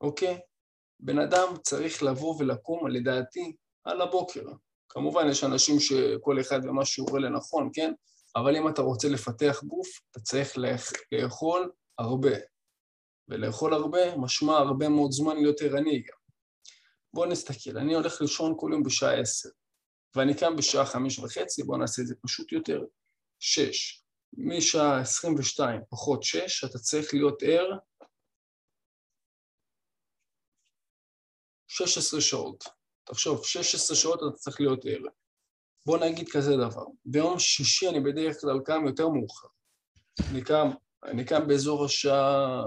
אוקיי? 0.00 0.40
בן 1.00 1.18
אדם 1.18 1.54
צריך 1.62 2.02
לבוא 2.02 2.36
ולקום, 2.38 2.88
לדעתי, 2.88 3.56
על 3.84 4.00
הבוקר. 4.00 4.44
כמובן, 4.88 5.28
יש 5.30 5.44
אנשים 5.44 5.80
שכל 5.80 6.40
אחד 6.40 6.60
ומה 6.64 6.84
שהוא 6.84 7.08
רואה 7.10 7.20
לנכון, 7.20 7.70
כן? 7.72 7.92
אבל 8.36 8.56
אם 8.56 8.68
אתה 8.68 8.82
רוצה 8.82 9.08
לפתח 9.08 9.62
גוף, 9.64 9.88
אתה 10.10 10.20
צריך 10.20 10.54
לאכול 11.12 11.72
הרבה. 11.98 12.36
ולאכול 13.28 13.74
הרבה 13.74 14.16
משמע 14.16 14.56
הרבה 14.56 14.88
מאוד 14.88 15.12
זמן 15.12 15.36
להיות 15.36 15.60
ערני 15.60 16.02
גם. 16.02 16.23
בואו 17.14 17.30
נסתכל, 17.30 17.78
אני 17.78 17.94
הולך 17.94 18.20
לישון 18.20 18.54
כל 18.56 18.70
יום 18.72 18.82
בשעה 18.82 19.20
עשר, 19.20 19.48
ואני 20.16 20.36
קם 20.36 20.56
בשעה 20.56 20.86
חמש 20.86 21.18
וחצי, 21.18 21.62
בואו 21.62 21.78
נעשה 21.78 22.02
את 22.02 22.06
זה 22.06 22.14
פשוט 22.22 22.52
יותר, 22.52 22.84
שש. 23.38 24.04
משעה 24.32 25.00
עשרים 25.00 25.34
ושתיים 25.38 25.80
פחות 25.90 26.22
שש, 26.22 26.64
אתה 26.64 26.78
צריך 26.78 27.14
להיות 27.14 27.42
ער 27.42 27.78
שש 31.68 31.98
עשרה 31.98 32.20
שעות. 32.20 32.64
תחשוב, 33.04 33.44
שש 33.44 33.74
עשרה 33.74 33.96
שעות 33.96 34.18
אתה 34.18 34.38
צריך 34.38 34.60
להיות 34.60 34.84
ער. 34.84 35.02
בוא 35.86 35.98
נגיד 35.98 36.28
כזה 36.28 36.56
דבר, 36.56 36.84
ביום 37.04 37.38
שישי 37.38 37.88
אני 37.88 38.00
בדרך 38.00 38.40
כלל 38.40 38.60
קם 38.64 38.86
יותר 38.86 39.08
מאוחר. 39.08 39.48
אני 40.30 40.44
קם, 40.44 40.70
אני 41.04 41.24
קם 41.24 41.48
באזור 41.48 41.84
השעה, 41.84 42.62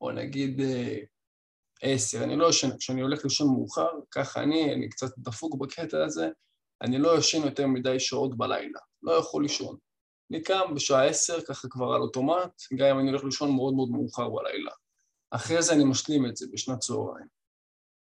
בוא 0.00 0.12
נגיד 0.12 0.60
אה, 0.60 0.98
עשר, 1.82 2.24
אני 2.24 2.36
לא 2.36 2.48
ישן, 2.48 2.76
כשאני 2.78 3.00
הולך 3.00 3.24
לישון 3.24 3.48
מאוחר, 3.48 3.88
ככה 4.10 4.42
אני, 4.42 4.74
אני 4.74 4.88
קצת 4.88 5.18
דפוק 5.18 5.54
בקטע 5.54 6.04
הזה, 6.04 6.28
אני 6.82 6.98
לא 6.98 7.18
ישן 7.18 7.42
יותר 7.42 7.66
מדי 7.66 8.00
שעות 8.00 8.36
בלילה, 8.36 8.80
לא 9.02 9.12
יכול 9.12 9.42
לישון. 9.42 9.76
אני 10.30 10.42
קם 10.42 10.74
בשעה 10.74 11.06
עשר, 11.06 11.40
ככה 11.40 11.68
כבר 11.68 11.94
על 11.94 12.00
אוטומט, 12.00 12.62
גם 12.76 12.86
אם 12.86 12.98
אני 12.98 13.08
הולך 13.08 13.24
לישון 13.24 13.56
מאוד 13.56 13.74
מאוד 13.74 13.90
מאוחר 13.90 14.28
בלילה. 14.28 14.72
אחרי 15.30 15.62
זה 15.62 15.72
אני 15.72 15.84
משלים 15.84 16.26
את 16.26 16.36
זה 16.36 16.46
בשנת 16.52 16.78
צהריים. 16.78 17.26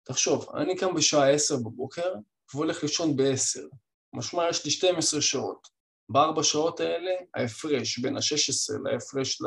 תחשוב, 0.03 0.55
אני 0.55 0.75
קם 0.77 0.95
בשעה 0.95 1.29
עשר 1.29 1.55
בבוקר, 1.57 2.13
והולך 2.53 2.83
לישון 2.83 3.15
בעשר. 3.15 3.67
משמע 4.13 4.49
יש 4.49 4.65
לי 4.65 4.71
12 4.71 5.21
שעות. 5.21 5.67
בארבע 6.09 6.43
שעות 6.43 6.79
האלה, 6.79 7.11
ההפרש 7.35 7.99
בין 7.99 8.17
ה-16 8.17 8.89
להפרש 8.91 9.41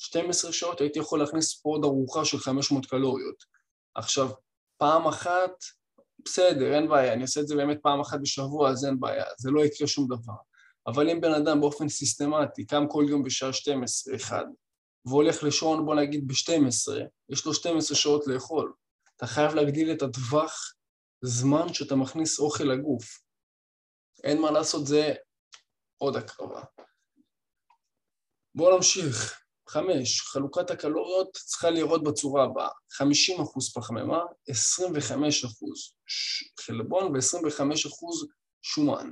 ל-12 0.00 0.52
שעות, 0.52 0.80
הייתי 0.80 0.98
יכול 0.98 1.20
להכניס 1.20 1.60
פה 1.60 1.68
עוד 1.68 1.84
ארוחה 1.84 2.24
של 2.24 2.38
500 2.38 2.86
קלוריות. 2.86 3.44
עכשיו, 3.94 4.30
פעם 4.76 5.06
אחת, 5.06 5.50
בסדר, 6.24 6.74
אין 6.74 6.88
בעיה, 6.88 7.12
אני 7.12 7.22
אעשה 7.22 7.40
את 7.40 7.46
זה 7.46 7.56
באמת 7.56 7.78
פעם 7.82 8.00
אחת 8.00 8.18
בשבוע, 8.22 8.70
אז 8.70 8.84
אין 8.84 9.00
בעיה, 9.00 9.24
זה 9.38 9.50
לא 9.50 9.64
יקרה 9.64 9.88
שום 9.88 10.06
דבר. 10.06 10.34
אבל 10.86 11.10
אם 11.10 11.20
בן 11.20 11.34
אדם 11.34 11.60
באופן 11.60 11.88
סיסטמטי 11.88 12.66
קם 12.66 12.84
כל 12.88 13.04
יום 13.08 13.22
בשעה 13.22 13.52
12, 13.52 14.16
אחד, 14.16 14.44
והולך 15.04 15.42
לישון, 15.42 15.86
בוא 15.86 15.94
נגיד 15.94 16.28
ב-12, 16.28 16.92
יש 17.28 17.46
לו 17.46 17.54
12 17.54 17.96
שעות 17.96 18.26
לאכול. 18.26 18.72
אתה 19.16 19.26
חייב 19.26 19.54
להגדיל 19.54 19.92
את 19.92 20.02
הטווח 20.02 20.74
זמן 21.22 21.74
שאתה 21.74 21.96
מכניס 21.96 22.38
אוכל 22.38 22.64
לגוף. 22.64 23.04
אין 24.24 24.40
מה 24.40 24.50
לעשות, 24.50 24.86
זה 24.86 25.14
עוד 25.98 26.16
הקרבה. 26.16 26.62
בואו 28.54 28.76
נמשיך. 28.76 29.40
חמש, 29.72 30.20
חלוקת 30.20 30.70
הקלוריות 30.70 31.28
צריכה 31.32 31.70
לראות 31.70 32.04
בצורה 32.04 32.44
הבאה, 32.44 32.68
50 32.92 33.40
אחוז 33.40 33.72
פחמימה, 33.72 34.18
25 34.48 35.44
אחוז 35.44 35.92
חלבון 36.60 37.04
ו-25 37.04 37.88
אחוז 37.88 38.26
שומן. 38.62 39.10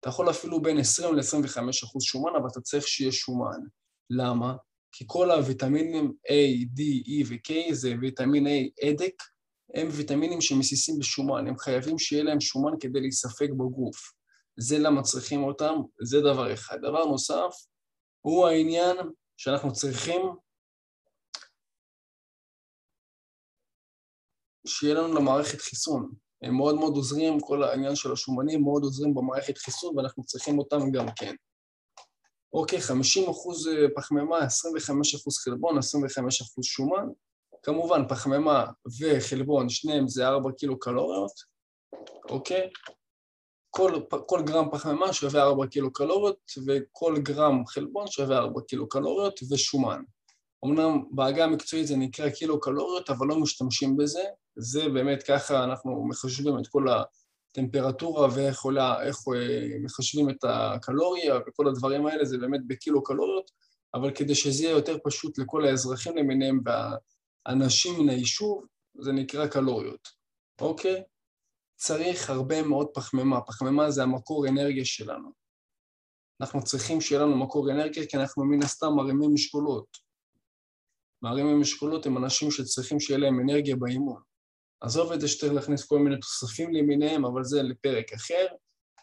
אתה 0.00 0.08
יכול 0.08 0.30
אפילו 0.30 0.62
בין 0.62 0.78
20 0.78 1.14
ל-25 1.14 1.60
אחוז 1.84 2.02
שומן, 2.02 2.30
אבל 2.38 2.48
אתה 2.52 2.60
צריך 2.60 2.88
שיהיה 2.88 3.12
שומן. 3.12 3.60
למה? 4.10 4.54
כי 4.92 5.04
כל 5.06 5.30
הוויטמינים 5.30 6.12
A, 6.28 6.78
D, 6.78 6.80
E 7.06 7.28
ו-K 7.28 7.74
זה 7.74 7.94
ויטמין 8.00 8.46
A 8.46 8.86
הדק, 8.88 9.22
הם 9.74 9.88
ויטמינים 9.90 10.40
שמסיסים 10.40 10.98
בשומן, 10.98 11.46
הם 11.46 11.58
חייבים 11.58 11.98
שיהיה 11.98 12.24
להם 12.24 12.40
שומן 12.40 12.72
כדי 12.80 13.00
להיספק 13.00 13.48
בגוף. 13.50 14.12
זה 14.56 14.78
למה 14.78 15.02
צריכים 15.02 15.44
אותם, 15.44 15.74
זה 16.02 16.20
דבר 16.20 16.54
אחד. 16.54 16.78
דבר 16.78 17.04
נוסף, 17.04 17.54
הוא 18.20 18.48
העניין 18.48 18.96
שאנחנו 19.40 19.72
צריכים 19.72 20.22
שיהיה 24.66 24.94
לנו 24.94 25.14
למערכת 25.14 25.60
חיסון. 25.60 26.14
הם 26.42 26.54
מאוד 26.54 26.74
מאוד 26.74 26.94
עוזרים, 26.94 27.40
כל 27.40 27.62
העניין 27.62 27.96
של 27.96 28.12
השומנים 28.12 28.62
מאוד 28.62 28.82
עוזרים 28.82 29.14
במערכת 29.14 29.58
חיסון 29.58 29.98
ואנחנו 29.98 30.24
צריכים 30.24 30.58
אותם 30.58 30.90
גם 30.92 31.06
כן. 31.16 31.34
אוקיי, 32.52 32.80
50 32.80 33.30
אחוז 33.30 33.68
אה, 33.68 33.86
פחמימה, 33.96 34.38
25 34.38 35.14
אחוז 35.14 35.38
חלבון, 35.38 35.78
25 35.78 36.42
אחוז 36.42 36.64
שומן. 36.64 37.06
כמובן, 37.62 38.08
פחמימה 38.08 38.66
וחלבון, 39.00 39.68
שניהם 39.68 40.08
זה 40.08 40.28
4 40.28 40.52
קילו 40.52 40.78
קלוריות, 40.78 41.32
אוקיי? 42.30 42.70
כל, 43.70 44.00
כל 44.26 44.42
גרם 44.42 44.70
פחמימה 44.72 45.12
שווה 45.12 45.42
4 45.42 45.66
קילו 45.66 45.92
קלוריות 45.92 46.52
וכל 46.66 47.18
גרם 47.18 47.66
חלבון 47.66 48.06
שווה 48.06 48.38
4 48.38 48.60
קילו 48.60 48.88
קלוריות 48.88 49.40
ושומן. 49.50 50.02
אמנם 50.64 51.04
בעגה 51.10 51.44
המקצועית 51.44 51.86
זה 51.86 51.96
נקרא 51.96 52.30
קילו 52.30 52.60
קלוריות, 52.60 53.10
אבל 53.10 53.26
לא 53.26 53.40
משתמשים 53.40 53.96
בזה. 53.96 54.22
זה 54.56 54.88
באמת 54.88 55.22
ככה 55.22 55.64
אנחנו 55.64 56.04
מחשבים 56.08 56.58
את 56.58 56.66
כל 56.66 56.86
הטמפרטורה 56.88 58.28
ואיך 58.34 58.62
עולה, 58.62 59.02
איך 59.02 59.16
אה, 59.34 59.78
מחשבים 59.80 60.30
את 60.30 60.44
הקלוריה 60.44 61.34
וכל 61.46 61.68
הדברים 61.68 62.06
האלה, 62.06 62.24
זה 62.24 62.38
באמת 62.38 62.60
בקילו 62.66 63.02
קלוריות, 63.02 63.50
אבל 63.94 64.10
כדי 64.10 64.34
שזה 64.34 64.62
יהיה 64.62 64.72
יותר 64.72 64.96
פשוט 65.04 65.38
לכל 65.38 65.64
האזרחים 65.64 66.16
למיניהם 66.16 66.60
והאנשים 66.64 68.00
מן 68.00 68.08
היישוב, 68.08 68.64
זה 69.00 69.12
נקרא 69.12 69.46
קלוריות, 69.46 70.08
אוקיי? 70.60 71.02
צריך 71.82 72.30
הרבה 72.30 72.62
מאוד 72.62 72.88
פחמימה. 72.94 73.40
פחמימה 73.40 73.90
זה 73.90 74.02
המקור 74.02 74.48
אנרגיה 74.48 74.84
שלנו. 74.84 75.32
אנחנו 76.40 76.64
צריכים 76.64 77.00
שיהיה 77.00 77.22
לנו 77.22 77.38
מקור 77.38 77.70
אנרגיה 77.70 78.06
כי 78.06 78.16
אנחנו 78.16 78.44
מן 78.44 78.62
הסתם 78.62 78.92
מרימים 78.96 79.34
משקולות. 79.34 79.86
מערימים 81.22 81.60
משקולות 81.60 82.06
הם 82.06 82.16
אנשים 82.16 82.50
שצריכים 82.50 83.00
שיהיה 83.00 83.18
להם 83.18 83.40
אנרגיה 83.40 83.76
באימון. 83.76 84.22
עזוב 84.80 85.12
את 85.12 85.20
זה 85.20 85.28
שצריך 85.28 85.52
להכניס 85.52 85.84
כל 85.84 85.98
מיני 85.98 86.16
תוספים 86.16 86.74
למיניהם, 86.74 87.24
אבל 87.24 87.44
זה 87.44 87.62
לפרק 87.62 88.12
אחר. 88.12 88.46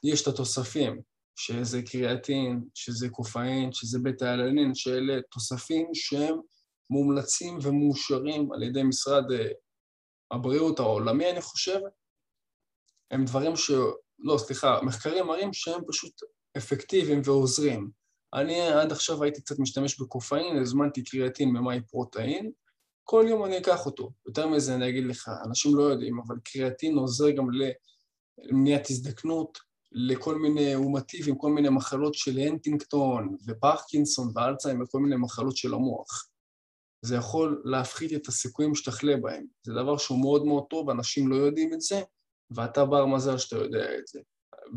יש 0.04 0.22
את 0.22 0.28
התוספים, 0.28 1.02
שזה 1.36 1.82
קריאטין, 1.82 2.64
שזה 2.74 3.10
קופאין, 3.10 3.74
שזה 3.74 4.00
בטא-אלנין, 4.04 4.76
שאלה 4.76 5.22
תוספים 5.32 5.88
שהם 5.94 6.36
מומלצים 6.90 7.58
ומאושרים 7.62 8.52
על 8.54 8.64
ידי 8.64 8.84
משרד 8.84 9.32
אה, 9.32 9.52
הבריאות 10.32 10.80
העולמי, 10.80 11.32
אני 11.32 11.42
חושב. 11.42 11.80
הם 13.12 13.26
דברים 13.26 13.56
ש... 13.56 13.72
לא, 14.20 14.38
סליחה, 14.38 14.80
מחקרים 14.82 15.28
מראים 15.28 15.54
שהם 15.54 15.82
פשוט 15.88 16.22
אפקטיביים 16.58 17.22
ועוזרים. 17.24 17.90
אני 18.34 18.62
עד 18.62 18.92
עכשיו 18.92 19.24
הייתי 19.24 19.42
קצת 19.42 19.60
משתמש 19.60 20.02
בקופאין, 20.02 20.58
הזמנתי 20.58 21.04
קריאטין 21.04 21.50
ממאי 21.50 21.82
פרוטאין, 21.82 22.52
כל 23.04 23.26
יום 23.30 23.46
אני 23.46 23.58
אקח 23.58 23.86
אותו. 23.86 24.12
יותר 24.26 24.48
מזה 24.48 24.76
אני 24.76 24.90
אגיד 24.90 25.06
לך, 25.06 25.30
אנשים 25.46 25.76
לא 25.76 25.84
יודעים, 25.84 26.20
אבל 26.20 26.36
קריאטין 26.44 26.98
עוזר 26.98 27.30
גם 27.30 27.48
למניעת 28.52 28.90
הזדקנות, 28.90 29.58
לכל 29.92 30.36
מיני 30.36 30.76
אומטיבים, 30.76 31.38
כל 31.38 31.52
מיני 31.52 31.70
מחלות 31.70 32.14
של 32.14 32.38
הנטינגטון 32.38 33.38
ופרקינסון 33.48 34.32
ואלצהיים 34.36 34.82
וכל 34.82 35.00
מיני 35.00 35.16
מחלות 35.16 35.58
של 35.58 35.74
המוח. 35.74 36.30
זה 37.02 37.16
יכול 37.16 37.62
להפחית 37.66 38.14
את 38.14 38.28
הסיכויים 38.28 38.76
שתחלה 38.76 39.18
בהם. 39.18 39.46
זה 39.64 39.74
דבר 39.74 39.98
שהוא 39.98 40.22
מאוד 40.22 40.46
מאוד 40.46 40.64
טוב, 40.70 40.90
אנשים 40.90 41.28
לא 41.28 41.36
יודעים 41.36 41.74
את 41.74 41.82
זה, 41.82 42.02
ואתה 42.52 42.86
בר 42.86 43.06
מזל 43.06 43.38
שאתה 43.38 43.56
יודע 43.56 43.98
את 43.98 44.08
זה. 44.08 44.20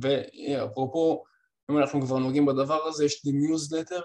ואפרופו 0.00 1.24
אם 1.70 1.78
אנחנו 1.78 2.02
כבר 2.02 2.18
נוגעים 2.18 2.46
בדבר 2.46 2.84
הזה, 2.84 3.04
יש 3.04 3.24
לי 3.24 3.32
ניוזלטר 3.32 4.02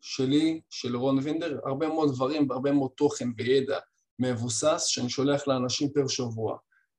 שלי, 0.00 0.60
של 0.70 0.96
רון 0.96 1.18
וינדר, 1.22 1.58
הרבה 1.64 1.88
מאוד 1.88 2.14
דברים 2.14 2.50
והרבה 2.50 2.72
מאוד 2.72 2.90
תוכן 2.96 3.28
וידע 3.36 3.78
מבוסס 4.18 4.84
שאני 4.86 5.10
שולח 5.10 5.48
לאנשים 5.48 5.92
פר 5.92 6.08
שבוע. 6.08 6.56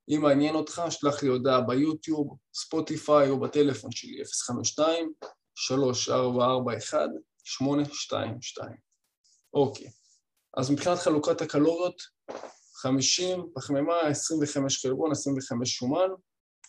אם 0.10 0.22
מעניין 0.22 0.56
אותך, 0.56 0.82
שלח 0.90 1.24
לי 1.24 1.30
הודעה 1.30 1.62
ביוטיוב, 1.62 2.38
ספוטיפיי 2.54 3.30
או 3.30 3.40
בטלפון 3.40 3.92
שלי, 3.92 4.22
052-3441-822. 4.22 4.24
אוקיי, 9.54 9.88
אז 10.58 10.72
מבחינת 10.72 10.98
חלוקת 10.98 11.42
הקלוריות, 11.42 12.02
50 12.84 13.52
פחמימה, 13.56 13.94
25 14.10 14.86
חלבון, 14.86 15.12
25 15.12 15.78
שומן. 15.78 16.10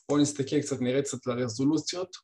בואו 0.08 0.22
נסתכל 0.22 0.60
קצת, 0.60 0.76
נראה 0.80 1.02
קצת 1.02 1.26
לרזולוציות. 1.26 2.16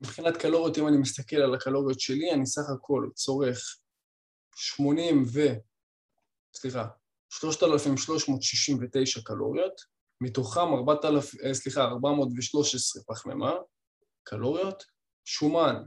מבחינת 0.00 0.36
קלוריות, 0.36 0.78
אם 0.78 0.88
אני 0.88 0.96
מסתכל 0.96 1.36
על 1.36 1.54
הקלוריות 1.54 2.00
שלי, 2.00 2.32
אני 2.32 2.46
סך 2.46 2.62
הכל 2.74 3.08
צורך 3.14 3.76
80 4.56 5.22
ו... 5.34 5.40
סליחה, 6.54 6.88
3,369 7.30 9.20
קלוריות, 9.24 9.99
מתוכם 10.20 10.74
4,000, 10.74 11.40
אה, 11.44 11.54
סליחה, 11.54 11.84
413 11.84 13.02
פחמימה, 13.06 13.52
קלוריות, 14.22 14.84
שומן, 15.24 15.82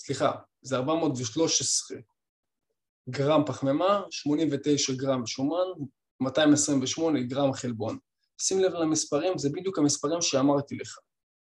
סליחה, 0.00 0.32
זה 0.62 0.76
413 0.76 1.98
גרם 3.10 3.44
פחמימה, 3.46 4.02
89 4.10 4.92
גרם 4.92 5.26
שומן, 5.26 5.84
228 6.20 7.22
גרם 7.22 7.52
חלבון. 7.52 7.98
שים 8.40 8.60
לב 8.60 8.72
למספרים, 8.72 9.38
זה 9.38 9.48
בדיוק 9.52 9.78
המספרים 9.78 10.22
שאמרתי 10.22 10.76
לך, 10.76 10.98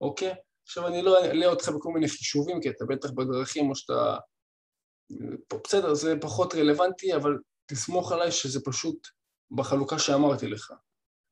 אוקיי? 0.02 0.34
עכשיו 0.68 0.88
אני 0.88 1.02
לא 1.02 1.24
אעלה 1.24 1.46
אותך 1.46 1.70
בכל 1.70 1.90
מיני 1.94 2.08
חישובים, 2.08 2.62
כי 2.62 2.70
אתה 2.70 2.86
בטח 2.86 3.12
בדרכים 3.12 3.70
או 3.70 3.76
שאתה... 3.76 4.18
בסדר, 5.66 5.94
זה 5.94 6.16
פחות 6.22 6.56
רלוונטי, 6.56 7.16
אבל 7.16 7.38
תסמוך 7.66 8.12
עליי 8.12 8.32
שזה 8.32 8.60
פשוט 8.66 9.08
בחלוקה 9.52 10.00
שאמרתי 10.00 10.48
לך, 10.48 10.74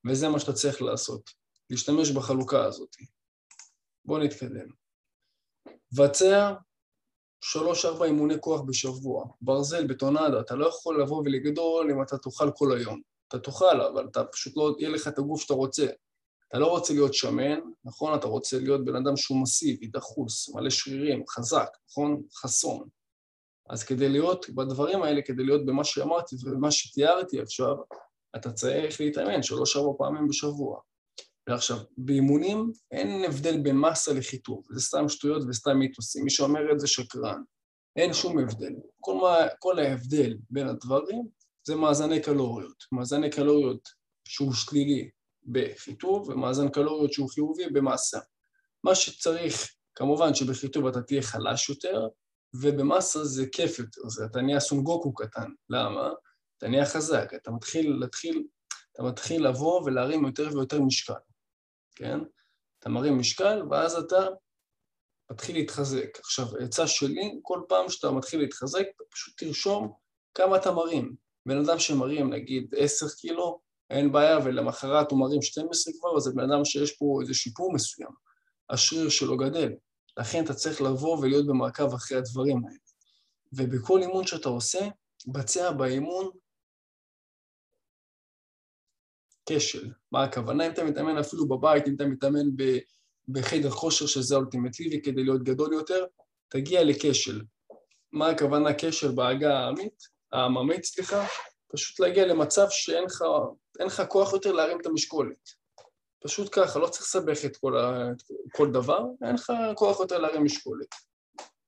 וזה 0.06 0.30
מה 0.30 0.39
שאתה 0.39 0.54
צריך 0.54 0.82
לעשות, 0.82 1.30
להשתמש 1.70 2.12
בחלוקה 2.12 2.65
הזאת. 2.65 2.96
בוא 4.06 4.20
נתקדם. 4.20 4.68
בצע 5.98 6.54
שלוש-ארבע 7.41 8.06
אימוני 8.06 8.36
כוח 8.39 8.62
בשבוע, 8.62 9.26
ברזל, 9.41 9.88
בטונדה, 9.88 10.39
אתה 10.39 10.56
לא 10.56 10.68
יכול 10.68 11.02
לבוא 11.02 11.18
ולגדול 11.18 11.91
אם 11.91 12.02
אתה 12.02 12.18
תאכל 12.18 12.52
כל 12.56 12.78
היום. 12.78 13.02
אתה 13.28 13.39
תאכל, 13.39 13.82
אבל 13.82 14.08
אתה 14.12 14.26
פשוט 14.26 14.58
לא 14.58 14.76
יהיה 14.80 14.89
לך 14.89 15.08
את 15.08 15.18
הגוף 15.18 15.41
שאתה 15.41 15.54
רוצה. 15.54 15.86
אתה 16.48 16.60
לא 16.60 16.68
רוצה 16.68 16.94
להיות 16.94 17.13
שמן, 17.13 17.60
נכון? 17.84 18.20
אתה 18.20 18.28
רוצה 18.28 18.60
להיות 18.60 18.86
בן 18.86 18.96
אדם 18.96 19.18
שהוא 19.18 19.41
מסיבי, 19.41 19.88
דחוס, 19.88 20.50
מלא 20.50 20.70
שרירים, 20.70 21.24
חזק, 21.30 21.70
נכון? 21.89 22.22
חסון. 22.36 22.88
אז 23.70 23.84
כדי 23.84 24.10
להיות 24.10 24.50
בדברים 24.50 25.04
האלה, 25.04 25.22
כדי 25.22 25.44
להיות 25.44 25.65
במה 25.65 25.84
שאמרתי 25.84 26.36
ובמה 26.44 26.72
שתיארתי 26.72 27.41
עכשיו, 27.41 27.76
אתה 28.36 28.52
צריך 28.52 29.02
להתאמן 29.02 29.43
שלוש-ארבע 29.43 29.93
פעמים 29.98 30.28
בשבוע. 30.28 30.80
ועכשיו, 31.50 31.78
באימונים 31.98 32.71
אין 32.91 33.24
הבדל 33.26 33.62
בין 33.62 33.78
מסה 33.78 34.13
לחיטוב, 34.13 34.63
זה 34.71 34.82
סתם 34.82 35.10
שטויות 35.10 35.43
וסתם 35.50 35.78
מיתוסים. 35.78 36.24
מי 36.24 36.30
שאומר 36.30 36.71
את 36.71 36.80
זה 36.80 36.88
שקרן. 36.88 37.41
אין 37.95 38.13
שום 38.13 38.39
הבדל. 38.39 38.74
כל, 39.00 39.15
מה, 39.15 39.36
כל 39.60 39.80
ההבדל 39.80 40.38
בין 40.50 40.67
הדברים 40.67 41.28
זה 41.67 41.76
מאזני 41.76 42.21
קלוריות. 42.21 42.84
מאזני 42.91 43.30
קלוריות 43.30 43.89
שהוא 44.28 44.54
שלילי 44.54 45.10
בחיטוב 45.52 46.30
ומאזן 46.30 46.69
קלוריות 46.69 47.13
שהוא 47.13 47.30
חיובי 47.30 47.69
במסה. 47.69 48.19
מה 48.84 48.95
שצריך, 48.95 49.74
כמובן 49.95 50.34
שבחיטוב 50.34 50.88
אתה 50.88 51.02
תהיה 51.02 51.21
חלש 51.21 51.69
יותר, 51.69 52.08
ובמסה 52.62 53.26
זה 53.26 53.45
כיף 53.52 53.80
יותר, 53.80 54.02
זה 54.08 54.26
אתה 54.26 54.41
נהיה 54.41 54.60
סונגוקו 54.60 55.13
קטן. 55.13 55.50
למה? 55.69 56.10
אתה 56.58 56.68
נהיה 56.68 56.86
חזק, 56.86 57.32
אתה 57.36 57.52
מתחיל, 57.52 57.96
להתחיל, 58.00 58.44
אתה 58.94 59.04
מתחיל 59.04 59.48
לבוא 59.48 59.82
ולהרים 59.86 60.26
יותר 60.26 60.50
ויותר 60.54 60.82
משקל, 60.82 61.13
כן? 61.96 62.20
אתה 62.80 62.89
מרים 62.89 63.20
משקל 63.20 63.62
ואז 63.72 63.96
אתה 63.96 64.28
מתחיל 65.32 65.56
להתחזק. 65.56 66.20
עכשיו, 66.20 66.46
עצה 66.60 66.88
שלי, 66.88 67.39
כל 67.41 67.62
פעם 67.68 67.89
שאתה 67.89 68.12
מתחיל 68.12 68.39
להתחזק, 68.39 68.84
פשוט 69.12 69.34
תרשום 69.38 69.94
כמה 70.34 70.58
אתה 70.58 70.72
מרים. 70.72 71.15
בן 71.46 71.58
אדם 71.58 71.80
שמרים 71.80 72.34
נגיד 72.34 72.76
10 72.78 73.06
קילו, 73.10 73.60
אין 73.89 74.12
בעיה, 74.12 74.39
ולמחרת 74.46 75.12
הוא 75.12 75.20
מרים 75.20 75.41
12 75.41 75.94
כבר, 76.00 76.18
אז 76.18 76.24
זה 76.24 76.32
בן 76.36 76.52
אדם 76.52 76.65
שיש 76.65 76.91
פה 76.91 77.20
איזה 77.22 77.34
שיפור 77.34 77.74
מסוים. 77.74 78.10
השריר 78.70 79.10
שלו 79.10 79.38
גדל. 79.38 79.74
לכן 80.18 80.44
אתה 80.44 80.54
צריך 80.54 80.82
לבוא 80.82 81.18
ולהיות 81.18 81.48
במעקב 81.48 81.94
אחרי 81.94 82.18
הדברים 82.18 82.58
האלה. 82.65 82.78
ובכל 83.54 84.02
אימון 84.02 84.28
שאתה 84.28 84.50
עושה, 84.50 84.88
בצע 85.28 85.72
באימון 85.72 86.30
כשל. 89.45 89.91
מה 90.12 90.23
הכוונה? 90.23 90.65
אם 90.67 90.71
אתה 90.71 90.84
מתאמן 90.84 91.17
אפילו 91.17 91.47
בבית, 91.47 91.88
אם 91.88 91.95
אתה 91.95 92.05
מתאמן 92.05 92.45
בחדר 93.27 93.69
כושר 93.69 94.05
שזה 94.05 94.36
אולטימטיבי 94.36 95.01
כדי 95.01 95.23
להיות 95.23 95.43
גדול 95.43 95.73
יותר, 95.73 96.05
תגיע 96.47 96.84
לכשל. 96.84 97.41
מה 98.12 98.29
הכוונה 98.29 98.69
כשל 98.77 99.12
בעגה 99.12 99.60
העמית? 99.60 100.03
העממית, 100.31 100.84
סליחה? 100.84 101.25
פשוט 101.73 101.99
להגיע 101.99 102.25
למצב 102.25 102.65
שאין 102.69 103.03
לך 103.03 103.23
לך 103.79 104.03
כוח 104.10 104.34
יותר 104.34 104.51
להרים 104.51 104.81
את 104.81 104.86
המשקולת. 104.86 105.49
פשוט 106.23 106.49
ככה, 106.51 106.79
לא 106.79 106.88
צריך 106.88 107.03
לסבך 107.03 107.45
את 107.45 107.58
כל, 107.58 107.77
ה... 107.77 108.10
כל 108.51 108.71
דבר, 108.71 109.03
אין 109.25 109.36
לך 109.36 109.53
כוח 109.75 109.99
יותר 109.99 110.17
להרים 110.17 110.43
משקולת. 110.43 110.88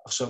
עכשיו, 0.05 0.27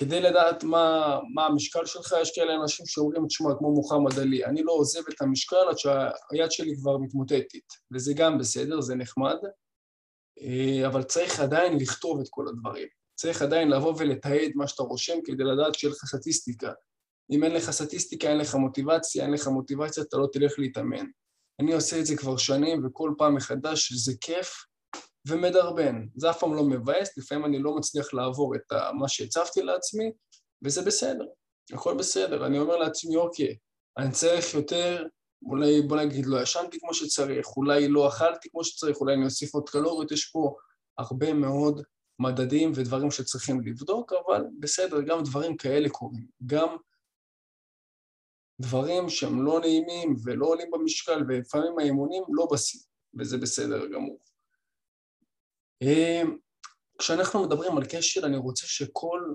כדי 0.00 0.20
לדעת 0.20 0.64
מה, 0.64 1.18
מה 1.34 1.46
המשקל 1.46 1.86
שלך, 1.86 2.14
יש 2.22 2.32
כאלה 2.34 2.54
אנשים 2.62 2.86
שאומרים, 2.86 3.26
תשמע, 3.26 3.50
כמו 3.58 3.74
מוחמד 3.74 4.18
עלי, 4.18 4.44
אני 4.44 4.62
לא 4.62 4.72
עוזב 4.72 5.00
את 5.08 5.22
המשקל 5.22 5.68
עד 5.70 5.78
שהיד 5.78 6.50
שלי 6.50 6.76
כבר 6.76 6.98
מתמוטטת, 6.98 7.74
וזה 7.92 8.12
גם 8.16 8.38
בסדר, 8.38 8.80
זה 8.80 8.94
נחמד, 8.94 9.36
אה, 10.40 10.86
אבל 10.86 11.02
צריך 11.02 11.40
עדיין 11.40 11.78
לכתוב 11.78 12.20
את 12.20 12.26
כל 12.30 12.48
הדברים. 12.48 12.88
צריך 13.14 13.42
עדיין 13.42 13.70
לבוא 13.70 13.94
ולתעד 13.98 14.50
מה 14.54 14.68
שאתה 14.68 14.82
רושם 14.82 15.18
כדי 15.24 15.44
לדעת 15.44 15.74
שיהיה 15.74 15.92
לך 15.92 16.04
סטטיסטיקה. 16.04 16.72
אם 17.30 17.44
אין 17.44 17.52
לך 17.52 17.70
סטטיסטיקה, 17.70 18.28
אין 18.28 18.38
לך 18.38 18.54
מוטיבציה, 18.54 19.24
אין 19.24 19.32
לך 19.32 19.48
מוטיבציה, 19.48 20.02
אתה 20.02 20.16
לא 20.16 20.26
תלך 20.32 20.58
להתאמן. 20.58 21.06
אני 21.60 21.72
עושה 21.72 21.98
את 21.98 22.06
זה 22.06 22.16
כבר 22.16 22.36
שנים, 22.36 22.86
וכל 22.86 23.12
פעם 23.18 23.34
מחדש 23.34 23.92
זה 23.92 24.12
כיף 24.20 24.64
ומדרבן. 25.28 26.06
זה 26.16 26.30
אף 26.30 26.38
פעם 26.38 26.54
לא 26.54 26.64
מבאס, 26.64 27.18
לפעמים 27.18 27.44
אני 27.44 27.58
לא 27.58 27.76
מצליח 27.76 28.14
לעבור 28.14 28.54
את 28.54 28.72
מה 28.94 29.08
שהצבתי 29.08 29.62
לעצמי, 29.62 30.12
וזה 30.64 30.82
בסדר, 30.82 31.24
הכל 31.72 31.94
בסדר. 31.94 32.46
אני 32.46 32.58
אומר 32.58 32.76
לעצמי, 32.76 33.16
אוקיי, 33.16 33.56
אני 33.98 34.12
צריך 34.12 34.54
יותר, 34.54 35.06
אולי 35.42 35.82
בוא 35.82 35.96
נגיד 35.96 36.26
לא 36.26 36.42
ישנתי 36.42 36.80
כמו 36.80 36.94
שצריך, 36.94 37.46
אולי 37.56 37.88
לא 37.88 38.08
אכלתי 38.08 38.48
כמו 38.50 38.64
שצריך, 38.64 39.00
אולי 39.00 39.14
אני 39.14 39.24
אוסיף 39.24 39.54
עוד 39.54 39.68
קלוריות, 39.68 40.12
יש 40.12 40.26
פה 40.26 40.56
הרבה 40.98 41.32
מאוד 41.32 41.82
מדדים 42.18 42.72
ודברים 42.74 43.10
שצריכים 43.10 43.60
לבדוק, 43.60 44.12
אבל 44.12 44.44
בסדר, 44.58 45.00
גם 45.00 45.22
דברים 45.22 45.56
כאלה 45.56 45.88
קורים. 45.88 46.26
גם 46.46 46.76
דברים 48.60 49.08
שהם 49.08 49.42
לא 49.42 49.60
נעימים 49.60 50.16
ולא 50.24 50.46
עולים 50.46 50.70
במשקל, 50.70 51.22
ולפעמים 51.28 51.78
האימונים 51.78 52.22
לא 52.28 52.48
בשיא, 52.52 52.80
וזה 53.18 53.38
בסדר 53.38 53.86
גמור. 53.86 54.18
אמ, 55.82 56.36
כשאנחנו 56.98 57.42
מדברים 57.42 57.76
על 57.76 57.84
קשר, 57.84 58.26
אני 58.26 58.36
רוצה 58.36 58.66
שכל 58.66 59.34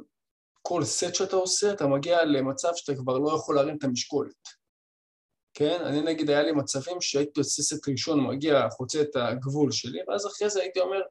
כל 0.62 0.84
סט 0.84 1.16
שאתה 1.16 1.36
עושה, 1.36 1.72
אתה 1.72 1.88
מגיע 1.88 2.26
למצב 2.26 2.72
שאתה 2.76 2.96
כבר 2.96 3.18
לא 3.18 3.36
יכול 3.36 3.56
להרים 3.56 3.78
את 3.78 3.84
המשקולת. 3.84 4.36
כן? 5.54 5.82
אני 5.86 6.02
נגיד, 6.02 6.30
היה 6.30 6.44
לי 6.44 6.52
מצבים 6.52 7.02
שהייתי 7.02 7.40
עושה 7.40 7.64
סט 7.64 7.90
ראשון, 7.90 8.28
מגיע, 8.28 8.70
חוצה 8.70 9.02
את 9.02 9.16
הגבול 9.16 9.72
שלי, 9.72 10.00
ואז 10.08 10.28
אחרי 10.28 10.50
זה 10.50 10.62
הייתי 10.62 10.80
אומר, 10.80 11.02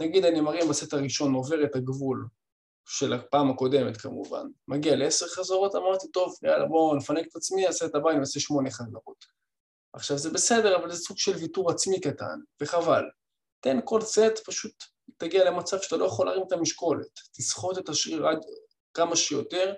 נגיד 0.00 0.24
אני 0.24 0.40
מרים 0.40 0.68
בסט 0.68 0.92
הראשון, 0.92 1.34
עובר 1.34 1.64
את 1.64 1.76
הגבול 1.76 2.26
של 2.88 3.12
הפעם 3.12 3.50
הקודמת 3.50 3.96
כמובן, 3.96 4.46
מגיע 4.68 4.96
לעשר 4.96 5.26
חזרות, 5.26 5.74
אמרתי, 5.74 6.08
טוב, 6.08 6.34
יאללה, 6.42 6.66
בואו 6.66 6.96
נפנק 6.96 7.26
את 7.26 7.36
עצמי, 7.36 7.66
אעשה 7.66 7.86
את 7.86 7.94
הבא, 7.94 8.10
אני 8.10 8.20
אעשה 8.20 8.40
שמונה 8.40 8.70
חזרות. 8.70 9.24
עכשיו, 9.92 10.18
זה 10.18 10.30
בסדר, 10.30 10.76
אבל 10.76 10.92
זה 10.92 10.96
סוג 10.96 11.18
של 11.18 11.36
ויתור 11.36 11.70
עצמי 11.70 12.00
קטן, 12.00 12.40
וחבל. 12.60 13.04
תן 13.60 13.78
כל 13.84 14.00
סט, 14.00 14.38
פשוט 14.46 14.84
תגיע 15.16 15.44
למצב 15.44 15.80
שאתה 15.80 15.96
לא 15.96 16.04
יכול 16.04 16.26
להרים 16.26 16.42
את 16.46 16.52
המשקולת. 16.52 17.20
תסחוט 17.32 17.78
את 17.78 17.88
השריר 17.88 18.26
עד 18.26 18.38
כמה 18.94 19.16
שיותר, 19.16 19.74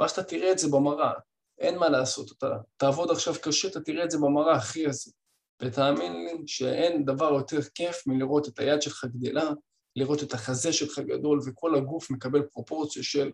ואז 0.00 0.10
אתה 0.10 0.22
תראה 0.22 0.52
את 0.52 0.58
זה 0.58 0.68
במראה. 0.68 1.12
אין 1.58 1.78
מה 1.78 1.88
לעשות, 1.88 2.32
אתה 2.32 2.46
תעבוד 2.76 3.10
עכשיו 3.10 3.34
קשה, 3.42 3.68
אתה 3.68 3.80
תראה 3.80 4.04
את 4.04 4.10
זה 4.10 4.18
במראה 4.18 4.54
הכי 4.54 4.86
הזה. 4.86 5.10
ותאמין 5.62 6.12
לי 6.12 6.42
שאין 6.46 7.04
דבר 7.04 7.34
יותר 7.34 7.62
כיף 7.62 8.06
מלראות 8.06 8.48
את 8.48 8.58
היד 8.58 8.82
שלך 8.82 9.04
גדלה, 9.04 9.50
לראות 9.96 10.22
את 10.22 10.34
החזה 10.34 10.72
שלך 10.72 10.98
גדול, 10.98 11.40
וכל 11.46 11.74
הגוף 11.74 12.10
מקבל 12.10 12.42
פרופורציה 12.42 13.02
של 13.02 13.30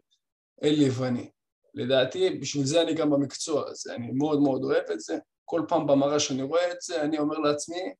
אל 0.62 0.82
יווני. 0.82 1.30
לדעתי, 1.74 2.30
בשביל 2.30 2.64
זה 2.64 2.82
אני 2.82 2.94
גם 2.94 3.10
במקצוע 3.10 3.70
הזה, 3.70 3.94
אני 3.94 4.10
מאוד 4.12 4.40
מאוד 4.40 4.64
אוהב 4.64 4.90
את 4.92 5.00
זה. 5.00 5.18
כל 5.44 5.62
פעם 5.68 5.86
במראה 5.86 6.20
שאני 6.20 6.42
רואה 6.42 6.72
את 6.72 6.80
זה, 6.80 7.02
אני 7.02 7.18
אומר 7.18 7.38
לעצמי, 7.38 7.94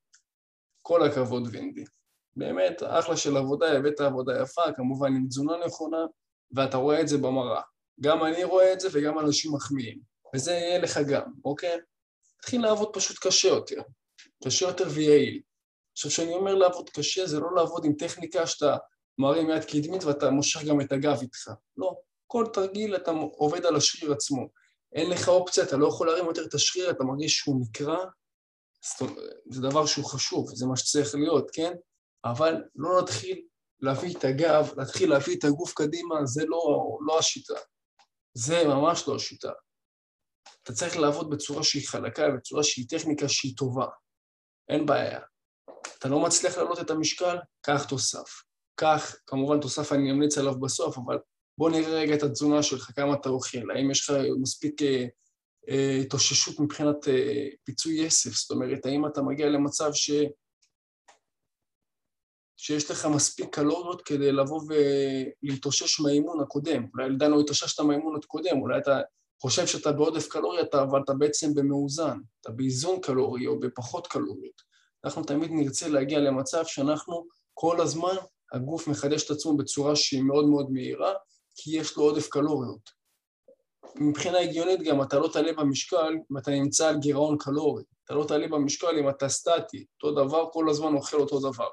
כל 0.83 1.03
הכבוד 1.03 1.43
וינדי. 1.51 1.85
באמת, 2.37 2.83
אחלה 2.87 3.17
של 3.17 3.37
עבודה, 3.37 3.79
הבאת 3.79 4.01
עבודה 4.01 4.43
יפה, 4.43 4.73
כמובן 4.77 5.17
עם 5.17 5.27
תזונה 5.29 5.53
נכונה, 5.67 6.07
ואתה 6.53 6.77
רואה 6.77 7.01
את 7.01 7.09
זה 7.09 7.19
במראה. 7.19 7.63
גם 8.01 8.25
אני 8.25 8.45
רואה 8.45 8.73
את 8.73 8.81
זה 8.81 8.89
וגם 8.93 9.19
אנשים 9.19 9.55
מחמיאים, 9.55 9.99
וזה 10.35 10.53
יהיה 10.53 10.79
לך 10.79 11.01
גם, 11.09 11.33
אוקיי? 11.45 11.79
תתחיל 12.41 12.63
לעבוד 12.63 12.91
פשוט 12.93 13.17
קשה 13.21 13.49
יותר, 13.49 13.83
קשה 14.45 14.67
יותר 14.67 14.85
ויעיל. 14.91 15.41
עכשיו, 15.93 16.11
כשאני 16.11 16.35
אומר 16.35 16.55
לעבוד 16.55 16.91
קשה, 16.91 17.27
זה 17.27 17.41
לא 17.41 17.55
לעבוד 17.57 17.85
עם 17.85 17.93
טכניקה 17.93 18.47
שאתה 18.47 18.77
מרים 19.19 19.51
יד 19.51 19.65
קדמית 19.65 20.05
ואתה 20.05 20.31
מושך 20.31 20.65
גם 20.65 20.81
את 20.81 20.93
הגב 20.93 21.19
איתך. 21.21 21.51
לא, 21.77 21.97
כל 22.27 22.47
תרגיל 22.53 22.97
אתה 22.97 23.11
עובד 23.11 23.67
על 23.67 23.77
השריר 23.77 24.13
עצמו. 24.13 24.49
אין 24.93 25.11
לך 25.11 25.29
אופציה, 25.29 25.65
אתה 25.65 25.77
לא 25.77 25.89
יכול 25.89 26.07
להרים 26.07 26.25
יותר 26.25 26.45
את 26.45 26.55
השריר, 26.55 26.91
אתה 26.91 27.05
מרגיש 27.05 27.37
שהוא 27.37 27.61
נקרע, 27.61 28.05
זה 29.51 29.63
דבר 29.63 29.87
שהוא 29.87 30.05
חשוב, 30.05 30.55
זה 30.55 30.67
מה 30.67 30.77
שצריך 30.77 31.15
להיות, 31.15 31.51
כן? 31.53 31.73
אבל 32.25 32.55
לא 32.75 32.97
להתחיל 32.97 33.43
להביא 33.81 34.17
את 34.17 34.25
הגב, 34.25 34.73
להתחיל 34.77 35.11
להביא 35.11 35.39
את 35.39 35.45
הגוף 35.45 35.75
קדימה, 35.75 36.27
זה 36.27 36.45
לא, 36.47 36.99
לא 37.07 37.19
השיטה. 37.19 37.55
זה 38.35 38.65
ממש 38.65 39.09
לא 39.09 39.17
השיטה. 39.17 39.53
אתה 40.63 40.73
צריך 40.73 40.97
לעבוד 40.97 41.31
בצורה 41.31 41.65
שהיא 41.65 41.89
חלקה, 41.89 42.31
בצורה 42.37 42.63
שהיא 42.65 42.87
טכניקה 42.89 43.29
שהיא 43.29 43.57
טובה. 43.57 43.87
אין 44.69 44.87
בעיה. 44.87 45.21
אתה 45.99 46.09
לא 46.09 46.21
מצליח 46.21 46.57
להעלות 46.57 46.81
את 46.81 46.91
המשקל, 46.91 47.37
קח 47.61 47.85
תוסף. 47.85 48.43
קח, 48.75 49.15
כמובן 49.27 49.61
תוסף 49.61 49.93
אני 49.93 50.11
אמליץ 50.11 50.39
עליו 50.39 50.61
בסוף, 50.61 50.99
אבל 50.99 51.19
בוא 51.59 51.71
נראה 51.71 51.91
רגע 51.91 52.15
את 52.15 52.23
התזונה 52.23 52.63
שלך, 52.63 52.91
כמה 52.97 53.15
אתה 53.15 53.29
אוכל, 53.29 53.71
האם 53.75 53.91
יש 53.91 54.11
לך 54.11 54.17
מספיק 54.41 54.83
אה, 54.83 55.07
התאוששות 56.01 56.61
מבחינת 56.61 57.09
אה, 57.09 57.49
פיצוי 57.65 57.95
יסף, 57.95 58.31
זאת 58.31 58.51
אומרת, 58.51 58.87
האם 58.87 59.07
אתה 59.07 59.23
מגיע 59.23 59.49
למצב 59.49 59.91
ש... 59.93 60.11
שיש 62.57 62.91
לך 62.91 63.07
מספיק 63.07 63.55
קלוריות 63.55 64.03
כדי 64.03 64.33
לבוא 64.33 64.61
ולהתאושש 64.69 66.01
מהאימון 66.01 66.41
הקודם. 66.41 66.87
אולי 66.95 67.15
עדיין 67.15 67.31
לא 67.31 67.41
התאוששת 67.41 67.81
מהאימון 67.81 68.17
הקודם, 68.17 68.61
אולי 68.61 68.79
אתה 68.79 69.01
חושב 69.43 69.67
שאתה 69.67 69.93
בעודף 69.93 70.29
קלוריה, 70.29 70.65
אבל 70.73 71.01
אתה 71.05 71.15
בעצם 71.15 71.55
במאוזן, 71.55 72.19
אתה 72.41 72.51
באיזון 72.51 73.01
קלורי 73.01 73.47
או 73.47 73.61
בפחות 73.61 74.07
קלוריות. 74.07 74.63
אנחנו 75.05 75.25
תמיד 75.25 75.51
נרצה 75.51 75.89
להגיע 75.89 76.19
למצב 76.19 76.63
שאנחנו 76.67 77.27
כל 77.55 77.81
הזמן, 77.81 78.15
הגוף 78.53 78.89
מחדש 78.89 79.25
את 79.27 79.31
עצמו 79.31 79.57
בצורה 79.57 79.97
שהיא 79.97 80.23
מאוד 80.23 80.49
מאוד 80.49 80.71
מהירה, 80.71 81.13
כי 81.55 81.79
יש 81.79 81.97
לו 81.97 82.03
עודף 82.03 82.29
קלוריות. 82.29 83.00
מבחינה 83.97 84.39
הגיונית 84.39 84.83
גם 84.83 85.03
אתה 85.03 85.19
לא 85.19 85.29
תעלה 85.33 85.53
במשקל 85.53 86.15
אם 86.33 86.39
אתה 86.39 86.51
נמצא 86.51 86.89
על 86.89 86.99
גירעון 86.99 87.39
קלורי. 87.39 87.85
אתה 88.05 88.15
לא 88.15 88.25
תעלה 88.29 88.49
במשקל 88.49 88.99
אם 88.99 89.09
אתה 89.09 89.29
סטטי, 89.29 89.87
אותו 90.03 90.25
דבר, 90.25 90.51
כל 90.53 90.71
הזמן 90.71 90.95
אוכל 90.95 91.17
אותו 91.17 91.41
דבר. 91.51 91.69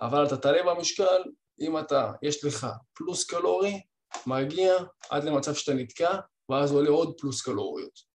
אבל 0.00 0.26
אתה 0.26 0.36
תעלה 0.36 0.74
במשקל 0.74 1.22
אם 1.60 1.78
אתה, 1.78 2.12
יש 2.22 2.44
לך 2.44 2.66
פלוס 2.94 3.24
קלורי, 3.24 3.80
מגיע 4.26 4.74
עד 5.10 5.24
למצב 5.24 5.54
שאתה 5.54 5.74
נתקע, 5.74 6.18
ואז 6.48 6.72
עולה 6.72 6.90
עוד 6.90 7.14
פלוס 7.20 7.42
קלוריות. 7.42 8.16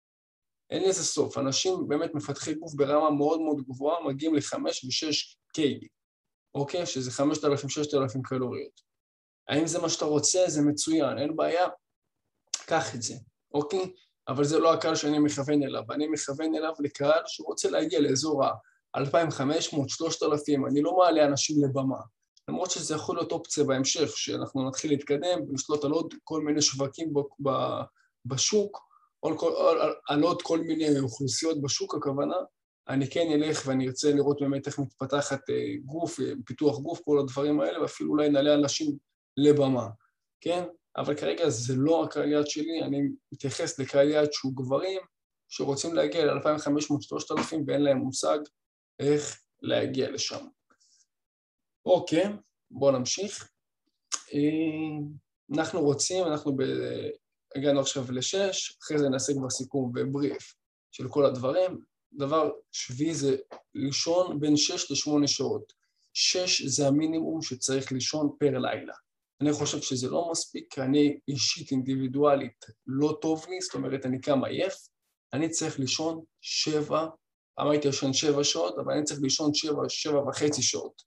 אין 0.69 0.89
לזה 0.89 1.04
סוף, 1.04 1.38
אנשים 1.38 1.88
באמת 1.88 2.15
מפתחי 2.15 2.54
גוף 2.54 2.73
ברמה 2.73 3.10
מאוד 3.12 3.41
מאוד 3.41 3.62
גבוהה, 3.62 4.04
מגיעים 4.08 4.36
ל-5 4.36 4.56
ו-6 4.56 5.38
קיילי, 5.54 5.88
אוקיי? 6.56 6.86
שזה 6.86 7.23
5,000-6,000 7.23 8.21
קלוריות. 8.23 8.82
האם 9.47 9.67
זה 9.67 9.80
מה 9.80 9.89
שאתה 9.89 10.06
רוצה? 10.06 10.43
זה 10.47 10.62
מצוין, 10.62 11.17
אין 11.17 11.36
בעיה, 11.36 11.67
קח 12.67 12.95
את 12.95 13.01
זה, 13.01 13.15
אוקיי? 13.53 13.91
אבל 14.27 14.43
זה 14.43 14.60
לא 14.60 14.73
הקהל 14.73 14.95
שאני 14.95 15.19
מכוון 15.19 15.63
אליו, 15.63 15.84
אני 15.91 16.08
מכוון 16.08 16.56
אליו 16.56 16.73
לקהל 16.80 17.21
שרוצה 17.25 17.69
להגיע 17.69 17.99
לאזור 17.99 18.45
ה-2,500, 18.45 19.88
3,000, 19.88 20.65
אני 20.65 20.82
לא 20.82 20.97
מעלה 20.97 21.25
אנשים 21.25 21.63
לבמה. 21.63 21.99
למרות 22.49 22.71
שזה 22.71 22.95
יכול 22.95 23.15
להיות 23.15 23.32
אופציה 23.32 23.63
בהמשך, 23.63 24.17
שאנחנו 24.17 24.67
נתחיל 24.67 24.91
להתקדם 24.91 25.39
ולשלוט 25.49 25.84
על 25.86 25.91
עוד 25.91 26.13
כל 26.23 26.41
מיני 26.41 26.62
שווקים 26.62 27.13
בשוק, 28.25 28.80
או 29.23 29.30
על 30.10 30.23
עוד 30.23 30.41
כל 30.41 30.60
מיני 30.60 30.99
אוכלוסיות 30.99 31.62
בשוק, 31.62 31.95
הכוונה, 31.95 32.36
אני 32.89 33.10
כן 33.10 33.27
אלך 33.32 33.63
ואני 33.65 33.88
ארצה 33.88 34.12
לראות 34.12 34.41
באמת 34.41 34.67
איך 34.67 34.80
מתפתחת 34.80 35.49
אה, 35.49 35.73
גוף, 35.86 36.19
אה, 36.19 36.32
פיתוח 36.45 36.80
גוף, 36.80 37.01
כל 37.06 37.19
הדברים 37.19 37.60
האלה, 37.60 37.82
ואפילו 37.82 38.12
אולי 38.12 38.30
נעלה 38.30 38.53
אנשים 38.53 38.97
לבמה, 39.38 39.88
כן? 40.41 40.63
אבל 40.97 41.15
כרגע 41.15 41.49
זה 41.49 41.73
לא 41.77 42.03
הקהל 42.03 42.31
יעד 42.31 42.47
שלי, 42.47 42.83
אני 42.83 43.01
מתייחס 43.31 43.79
לקהל 43.79 44.10
יעד 44.10 44.33
שהוא 44.33 44.53
גברים 44.55 45.01
שרוצים 45.49 45.95
להגיע 45.95 46.25
ל-2,500-3,000 46.25 47.55
ואין 47.67 47.81
להם 47.81 47.97
מושג 47.97 48.39
איך 48.99 49.41
להגיע 49.62 50.12
לשם. 50.12 50.47
אוקיי, 51.86 52.25
בואו 52.71 52.91
נמשיך. 52.91 53.49
אה, 54.33 55.07
אנחנו 55.55 55.81
רוצים, 55.81 56.25
אנחנו 56.25 56.55
ב... 56.55 56.63
הגענו 57.55 57.79
עכשיו 57.79 58.12
לשש, 58.12 58.77
אחרי 58.83 58.99
זה 58.99 59.10
נעשה 59.10 59.33
כבר 59.33 59.49
סיכום 59.49 59.91
ובריף 59.95 60.55
של 60.91 61.10
כל 61.10 61.25
הדברים. 61.25 61.81
דבר 62.13 62.51
שביעי 62.71 63.15
זה 63.15 63.38
לישון 63.75 64.39
בין 64.39 64.57
שש 64.57 64.91
לשמונה 64.91 65.27
שעות. 65.27 65.73
שש 66.13 66.62
זה 66.62 66.88
המינימום 66.88 67.41
שצריך 67.41 67.91
לישון 67.91 68.29
פר 68.39 68.57
לילה. 68.57 68.93
אני 69.41 69.54
חושב 69.54 69.82
שזה 69.82 70.10
לא 70.10 70.30
מספיק, 70.32 70.73
כי 70.73 70.82
אני 70.82 71.19
אישית 71.28 71.71
אינדיבידואלית 71.71 72.65
לא 72.88 73.17
טוב 73.21 73.45
לי, 73.50 73.62
זאת 73.62 73.73
אומרת 73.73 74.06
אני 74.06 74.21
קם 74.21 74.43
עייף, 74.43 74.73
אני 75.34 75.50
צריך 75.50 75.80
לישון 75.80 76.23
שבע 76.41 77.08
פעם 77.58 77.69
הייתי 77.69 77.88
ישן 77.88 78.13
שבע 78.13 78.43
שעות, 78.43 78.80
אבל 78.80 78.93
אני 78.93 79.04
צריך 79.04 79.19
לישון 79.21 79.54
שבע, 79.54 79.82
שבע 79.89 80.19
וחצי 80.19 80.62
שעות. 80.62 81.02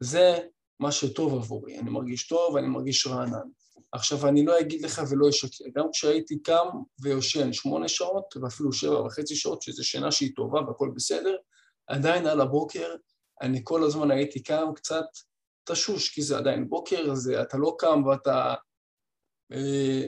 זה 0.00 0.38
מה 0.80 0.92
שטוב 0.92 1.34
עבורי, 1.34 1.78
אני 1.78 1.90
מרגיש 1.90 2.28
טוב, 2.28 2.56
אני 2.56 2.68
מרגיש 2.68 3.06
רענן. 3.06 3.48
עכשיו, 3.92 4.28
אני 4.28 4.44
לא 4.44 4.60
אגיד 4.60 4.82
לך 4.82 5.02
ולא 5.10 5.28
אשקר, 5.28 5.64
גם 5.74 5.86
כשהייתי 5.92 6.42
קם 6.42 6.66
ויושן 7.02 7.52
שמונה 7.52 7.88
שעות, 7.88 8.34
ואפילו 8.42 8.72
שבע 8.72 9.00
וחצי 9.00 9.36
שעות, 9.36 9.62
שזו 9.62 9.84
שינה 9.84 10.12
שהיא 10.12 10.32
טובה 10.36 10.60
והכל 10.60 10.90
בסדר, 10.94 11.36
עדיין 11.86 12.26
על 12.26 12.40
הבוקר 12.40 12.94
אני 13.42 13.60
כל 13.64 13.84
הזמן 13.84 14.10
הייתי 14.10 14.42
קם 14.42 14.66
קצת 14.76 15.04
תשוש, 15.68 16.08
כי 16.08 16.22
זה 16.22 16.38
עדיין 16.38 16.68
בוקר, 16.68 17.14
זה, 17.14 17.42
אתה 17.42 17.56
לא 17.56 17.76
קם 17.78 18.04
ואתה... 18.06 18.54
אה, 19.52 20.04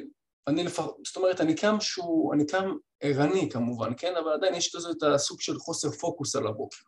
אני 0.46 0.64
לפחות, 0.64 0.96
זאת 1.06 1.16
אומרת, 1.16 1.40
אני 1.40 1.56
קם 1.56 1.76
שהוא, 1.80 2.34
אני 2.34 2.46
קם 2.46 2.70
ערני 3.00 3.48
כמובן, 3.50 3.92
כן? 3.96 4.16
אבל 4.16 4.32
עדיין 4.32 4.54
יש 4.54 4.76
כזה 4.76 4.90
את 4.90 5.02
הסוג 5.02 5.40
של 5.40 5.58
חוסר 5.58 5.90
פוקוס 5.90 6.36
על 6.36 6.46
הבוקר. 6.46 6.84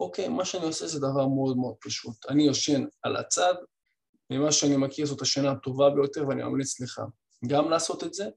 אוקיי, 0.00 0.28
מה 0.28 0.44
שאני 0.44 0.66
עושה 0.66 0.86
זה 0.86 0.98
דבר 0.98 1.26
מאוד 1.28 1.56
מאוד 1.56 1.74
פשוט. 1.80 2.26
אני 2.28 2.42
יושן 2.42 2.84
על 3.02 3.16
הצד, 3.16 3.54
ממה 4.30 4.52
שאני 4.52 4.76
מכיר 4.76 5.06
זאת 5.06 5.22
השינה 5.22 5.50
הטובה 5.50 5.90
ביותר 5.90 6.28
ואני 6.28 6.42
ממליץ 6.42 6.80
לך 6.80 7.02
גם 7.46 7.70
לעשות 7.70 8.04
את 8.04 8.14
זה. 8.14 8.28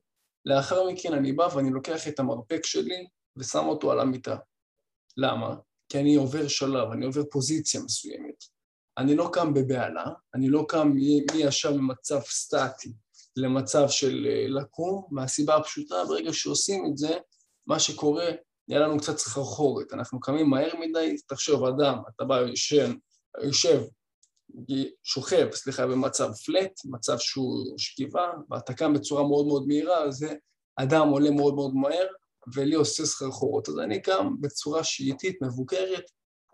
לאחר 0.46 0.90
מכן 0.90 1.14
אני 1.14 1.34
בא 1.34 1.50
ואני 1.56 1.70
לוקח 1.70 2.08
את 2.08 2.20
המרפק 2.20 2.66
שלי 2.66 3.08
ושם 3.38 3.66
אותו 3.66 3.92
על 3.92 4.00
המיטה. 4.00 4.38
למה? 5.18 5.56
כי 5.90 6.00
אני 6.00 6.16
עובר 6.16 6.48
שלב, 6.48 6.92
אני 6.92 7.06
עובר 7.06 7.22
פוזיציה 7.32 7.82
מסוימת. 7.82 8.57
אני 8.98 9.16
לא 9.16 9.30
קם 9.34 9.54
בבהלה, 9.54 10.06
אני 10.36 10.50
לא 10.50 10.66
קם 10.70 10.92
מי 10.94 11.22
ישר 11.36 11.74
ממצב 11.74 12.20
סטטי 12.22 12.94
למצב 13.36 13.90
של 13.90 14.28
אה, 14.30 14.46
לקום, 14.48 15.08
מהסיבה 15.12 15.56
הפשוטה, 15.56 15.96
ברגע 16.08 16.34
שעושים 16.34 16.86
את 16.86 16.98
זה, 16.98 17.18
מה 17.68 17.80
שקורה, 17.80 18.26
נהיה 18.68 18.82
לנו 18.82 18.98
קצת 18.98 19.18
סחרחורת, 19.18 19.94
אנחנו 19.94 20.20
קמים 20.20 20.50
מהר 20.50 20.72
מדי, 20.80 21.16
תחשוב, 21.28 21.66
אדם, 21.66 21.98
אתה 22.16 22.26
בא, 22.26 22.42
ישן, 22.42 22.96
יושב, 23.44 23.82
שוכב, 25.04 25.48
סליחה, 25.54 25.88
במצב 25.88 26.30
פלט, 26.46 26.72
מצב 26.86 27.18
שהוא 27.18 27.78
שכיבה, 27.78 28.32
ואתה 28.50 28.74
קם 28.74 28.94
בצורה 28.94 29.28
מאוד 29.28 29.48
מאוד 29.48 29.68
מהירה, 29.68 30.12
זה 30.12 30.36
אדם 30.76 31.08
עולה 31.08 31.32
מאוד 31.32 31.56
מאוד 31.56 31.76
מהר, 31.76 32.08
ולי 32.56 32.76
עושה 32.76 33.06
סחרחורות. 33.06 33.70
אז 33.70 33.80
אני 33.80 34.02
קם 34.02 34.36
בצורה 34.42 34.84
שאיטית, 34.84 35.42
מבוקרת, 35.42 36.04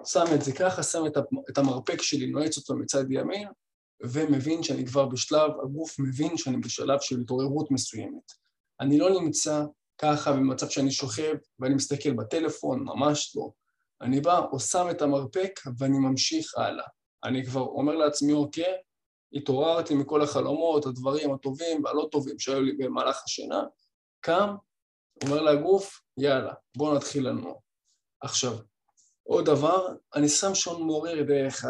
שם 0.06 0.26
את 0.36 0.42
זה 0.42 0.52
ככה, 0.52 0.84
שם 0.84 1.04
את 1.50 1.58
המרפק 1.58 2.02
שלי, 2.02 2.28
נועץ 2.28 2.58
אותו 2.58 2.76
מצד 2.76 3.12
ימין, 3.12 3.48
ומבין 4.04 4.64
שאני 4.64 4.86
כבר 4.86 5.06
בשלב, 5.06 5.52
הגוף 5.64 6.00
מבין 6.00 6.38
שאני 6.38 6.58
בשלב 6.58 7.00
של 7.02 7.22
התעוררות 7.22 7.72
מסוימת. 7.72 8.32
אני 8.80 8.98
לא 8.98 9.22
נמצא 9.22 9.64
ככה 9.98 10.32
במצב 10.32 10.70
שאני 10.70 10.92
שוכב 10.92 11.34
ואני 11.60 11.76
מסתכל 11.76 12.14
בטלפון, 12.14 12.84
ממש 12.84 13.36
לא. 13.36 13.50
אני 14.02 14.22
בא 14.22 14.40
או 14.52 14.60
שם 14.60 14.88
את 14.92 15.02
המרפק 15.02 15.60
ואני 15.78 15.98
ממשיך 15.98 16.58
הלאה. 16.58 16.86
אני 17.24 17.46
כבר 17.46 17.62
אומר 17.62 17.96
לעצמי, 17.96 18.34
אוקיי, 18.34 18.74
התעוררתי 19.34 19.96
מכל 19.96 20.22
החלומות, 20.22 20.86
הדברים 20.86 21.34
הטובים 21.34 21.84
והלא 21.84 22.08
טובים 22.12 22.40
שהיו 22.40 22.62
לי 22.62 22.74
במהלך 22.74 23.24
השינה, 23.26 23.64
קם, 24.22 24.56
אומר 25.24 25.42
לגוף, 25.42 26.02
יאללה, 26.18 26.54
בואו 26.78 26.96
נתחיל 26.96 27.28
לנוע. 27.28 27.54
עכשיו, 28.22 28.58
עוד 29.24 29.46
דבר, 29.46 29.88
אני 30.16 30.30
שם 30.30 30.56
שעון 30.56 30.88
מעורר 30.88 31.24
דרך, 31.24 31.66
ה... 31.66 31.70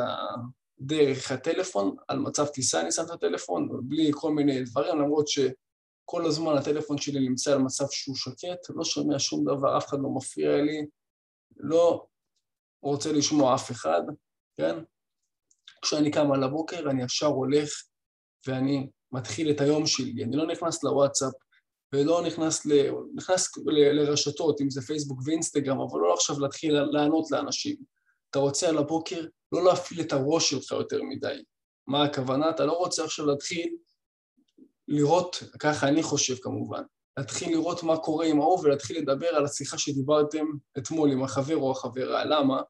דרך 0.80 1.32
הטלפון, 1.32 1.96
על 2.08 2.20
מצב 2.20 2.46
טיסה 2.46 2.82
אני 2.82 2.92
שם 2.92 3.04
את 3.06 3.10
הטלפון, 3.10 3.70
בלי 3.84 4.12
כל 4.14 4.32
מיני 4.32 4.64
דברים, 4.64 5.00
למרות 5.00 5.28
שכל 5.28 6.26
הזמן 6.26 6.58
הטלפון 6.58 6.98
שלי 6.98 7.20
נמצא 7.30 7.52
על 7.52 7.58
מצב 7.58 7.86
שהוא 7.92 8.16
שקט, 8.16 8.70
לא 8.70 8.84
שומע 8.84 9.20
שום 9.20 9.46
דבר, 9.46 9.78
אף 9.78 9.88
אחד 9.88 9.98
לא 10.02 10.10
מפריע 10.10 10.62
לי, 10.62 10.86
לא 11.58 12.06
רוצה 12.82 13.12
לשמוע 13.12 13.56
אף 13.56 13.72
אחד, 13.72 14.02
כן? 14.58 14.76
כשאני 15.82 16.12
קם 16.12 16.32
על 16.32 16.44
הבוקר, 16.44 16.90
אני 16.90 17.04
ישר 17.04 17.26
הולך 17.28 17.70
ואני 18.48 18.90
מתחיל 19.12 19.52
את 19.52 19.62
היום 19.62 19.86
שלי. 19.86 20.24
אני 20.24 20.38
לא 20.38 20.48
נכנס 20.48 20.84
לוואטסאפ 20.84 21.34
ולא 21.94 22.22
נכנס, 22.22 22.66
ל... 22.66 22.72
נכנס 23.16 23.58
ל... 23.58 24.02
לרשתות, 24.02 24.62
אם 24.62 24.70
זה 24.70 24.82
פייסבוק 24.82 25.20
ואינסטגרם, 25.26 25.80
אבל 25.80 26.00
לא 26.00 26.14
עכשיו 26.14 26.40
להתחיל 26.40 26.82
לענות 26.82 27.32
לאנשים. 27.32 27.76
אתה 28.30 28.40
רוצה 28.40 28.70
על 28.70 28.78
הבוקר 28.78 29.26
לא 29.52 29.64
להפעיל 29.64 30.02
את 30.02 30.14
הראש 30.14 30.50
שלך 30.50 30.72
יותר 30.72 31.04
מדי. 31.04 31.44
מה 31.88 32.04
הכוונה? 32.04 32.50
אתה 32.50 32.66
לא 32.66 32.72
רוצה 32.72 33.04
עכשיו 33.04 33.26
להתחיל 33.26 33.76
לראות, 34.88 35.44
ככה 35.60 35.88
אני 35.88 36.04
חושב 36.04 36.36
כמובן, 36.36 36.84
להתחיל 37.18 37.52
לראות 37.52 37.84
מה 37.84 37.98
קורה 37.98 38.26
עם 38.26 38.42
ההוא 38.42 38.60
ולהתחיל 38.60 38.98
לדבר 38.98 39.28
על 39.28 39.46
השיחה 39.46 39.78
שדיברתם 39.78 40.46
אתמול 40.78 41.12
עם 41.12 41.24
החבר 41.24 41.56
או 41.56 41.72
החברה. 41.72 42.26
למה? 42.26 42.62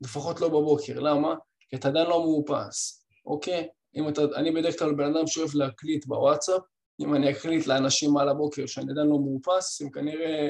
לפחות 0.00 0.40
לא 0.40 0.48
בבוקר. 0.48 1.00
למה? 1.00 1.34
כי 1.68 1.76
אתה 1.76 1.88
עדיין 1.88 2.06
לא 2.06 2.20
מאופס, 2.20 3.06
אוקיי? 3.26 3.68
אם 3.96 4.08
אתה, 4.08 4.22
אני 4.34 4.50
בדרך 4.50 4.78
כלל 4.78 4.94
בן 4.94 5.16
אדם 5.16 5.26
שאוהב 5.26 5.54
להקליט 5.54 6.06
בוואטסאפ, 6.06 6.62
אם 7.02 7.14
אני 7.14 7.30
אקליט 7.30 7.66
לאנשים 7.66 8.16
על 8.16 8.28
הבוקר 8.28 8.66
שאני 8.66 8.92
עדיין 8.92 9.06
לא 9.06 9.18
מאופס, 9.18 9.82
הם 9.82 9.90
כנראה 9.90 10.48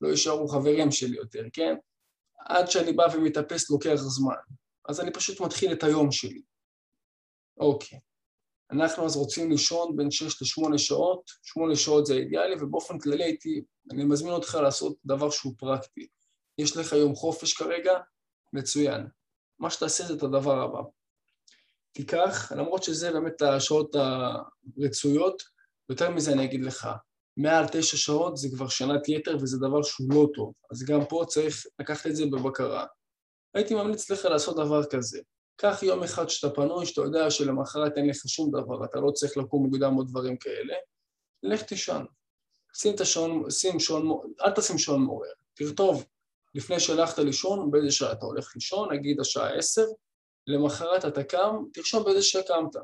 לא 0.00 0.08
יישארו 0.08 0.48
חברים 0.48 0.92
שלי 0.92 1.16
יותר, 1.16 1.42
כן? 1.52 1.74
עד 2.38 2.70
שאני 2.70 2.92
בא 2.92 3.06
ומתאפס 3.14 3.70
לוקח 3.70 3.94
זמן. 3.94 4.34
אז 4.88 5.00
אני 5.00 5.12
פשוט 5.12 5.40
מתחיל 5.40 5.72
את 5.72 5.82
היום 5.82 6.12
שלי. 6.12 6.42
אוקיי. 7.60 7.98
אנחנו 8.70 9.06
אז 9.06 9.16
רוצים 9.16 9.50
לישון 9.50 9.96
בין 9.96 10.10
6 10.10 10.42
ל-8 10.42 10.78
שעות, 10.78 11.30
8 11.42 11.76
שעות 11.76 12.06
זה 12.06 12.14
אידיאלי, 12.14 12.54
ובאופן 12.60 12.98
כללי 12.98 13.24
הייתי, 13.24 13.64
אני 13.90 14.04
מזמין 14.04 14.32
אותך 14.32 14.58
לעשות 14.62 14.96
דבר 15.04 15.30
שהוא 15.30 15.54
פרקטי. 15.58 16.06
יש 16.58 16.76
לך 16.76 16.92
יום 16.92 17.14
חופש 17.14 17.52
כרגע? 17.52 17.92
מצוין. 18.52 19.06
מה 19.58 19.70
שתעשה 19.70 20.04
זה 20.04 20.14
את 20.14 20.22
הדבר 20.22 20.60
הבא. 20.60 20.80
תיקח, 21.92 22.52
למרות 22.52 22.82
שזה 22.82 23.12
באמת 23.12 23.42
השעות 23.42 23.96
הרצויות, 23.96 25.53
יותר 25.88 26.10
מזה 26.10 26.32
אני 26.32 26.44
אגיד 26.44 26.64
לך, 26.64 26.88
מעל 27.36 27.64
תשע 27.72 27.96
שעות 27.96 28.36
זה 28.36 28.48
כבר 28.56 28.68
שנת 28.68 29.08
יתר 29.08 29.36
וזה 29.40 29.58
דבר 29.58 29.82
שהוא 29.82 30.08
לא 30.10 30.26
טוב, 30.34 30.52
אז 30.70 30.84
גם 30.84 31.00
פה 31.08 31.24
צריך 31.28 31.66
לקחת 31.78 32.06
את 32.06 32.16
זה 32.16 32.24
בבקרה. 32.26 32.86
הייתי 33.54 33.74
ממליץ 33.74 34.10
לך 34.10 34.24
לעשות 34.24 34.56
דבר 34.56 34.84
כזה, 34.84 35.20
קח 35.56 35.82
יום 35.82 36.02
אחד 36.02 36.28
שאתה 36.28 36.54
פנוי, 36.54 36.86
שאתה 36.86 37.00
יודע 37.00 37.30
שלמחרת 37.30 37.92
אין 37.96 38.08
לך 38.08 38.16
שום 38.26 38.50
דבר, 38.50 38.84
אתה 38.84 39.00
לא 39.00 39.10
צריך 39.10 39.36
לקום 39.36 39.62
מוקדם 39.62 39.96
או 39.96 40.02
דברים 40.02 40.36
כאלה, 40.36 40.74
לך 41.42 41.62
תישן. 41.62 42.04
שים 42.76 42.94
את 42.94 43.00
השעון, 43.00 43.50
שים 43.50 43.80
שעון, 43.80 44.32
אל 44.44 44.50
תשים 44.50 44.78
שעון 44.78 45.02
מעורר, 45.02 45.32
תכתוב 45.54 46.04
לפני 46.54 46.80
שהלכת 46.80 47.18
לישון, 47.18 47.70
באיזה 47.70 47.90
שעה 47.90 48.12
אתה 48.12 48.26
הולך 48.26 48.52
לישון, 48.54 48.92
נגיד 48.92 49.20
השעה 49.20 49.56
עשר, 49.56 49.84
למחרת 50.46 51.04
אתה 51.04 51.24
קם, 51.24 51.56
תרשום 51.72 52.04
באיזה 52.04 52.22
שעה 52.22 52.42
קמת. 52.42 52.76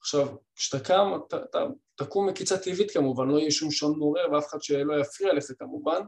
עכשיו, 0.00 0.28
כשאתה 0.54 0.84
קם, 0.84 1.12
אתה, 1.28 1.58
תקום 1.94 2.28
מקיצה 2.28 2.58
טבעית 2.58 2.90
כמובן, 2.90 3.28
לא 3.28 3.38
יהיה 3.38 3.50
שום 3.50 3.70
שעון 3.70 3.98
מעורר 3.98 4.32
ואף 4.32 4.46
אחד 4.48 4.62
שלא 4.62 5.00
יפריע 5.00 5.32
לך 5.32 5.44
כמובן, 5.58 6.00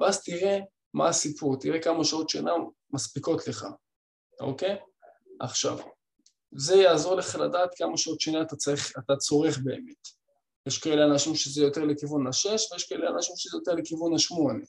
ואז 0.00 0.22
תראה 0.24 0.58
מה 0.94 1.08
הסיפור, 1.08 1.56
תראה 1.60 1.82
כמה 1.82 2.04
שעות 2.04 2.28
שינה 2.28 2.52
מספיקות 2.90 3.48
לך, 3.48 3.66
אוקיי? 4.40 4.76
עכשיו, 5.40 5.78
זה 6.52 6.76
יעזור 6.76 7.14
לך 7.14 7.34
לדעת 7.34 7.70
כמה 7.76 7.96
שעות 7.96 8.20
שינה 8.20 8.42
אתה 8.42 8.56
צריך, 8.56 8.92
אתה 8.98 9.16
צורך 9.16 9.58
באמת. 9.58 10.08
יש 10.66 10.78
כאלה 10.78 11.04
אנשים 11.04 11.34
שזה 11.34 11.62
יותר 11.62 11.84
לכיוון 11.84 12.26
השש, 12.26 12.72
ויש 12.72 12.88
כאלה 12.88 13.10
אנשים 13.10 13.36
שזה 13.36 13.56
יותר 13.56 13.74
לכיוון 13.74 14.14
השמונה. 14.14 14.64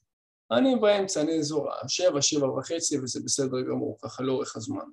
אני 0.52 0.76
באמצע, 0.76 1.22
אני 1.22 1.40
אזור 1.40 1.72
השבע, 1.82 2.22
שבע 2.22 2.52
וחצי, 2.52 3.00
וזה 3.00 3.20
בסדר 3.26 3.62
גמור, 3.62 3.98
ככה 4.02 4.24
לאורך 4.24 4.56
הזמן. 4.56 4.86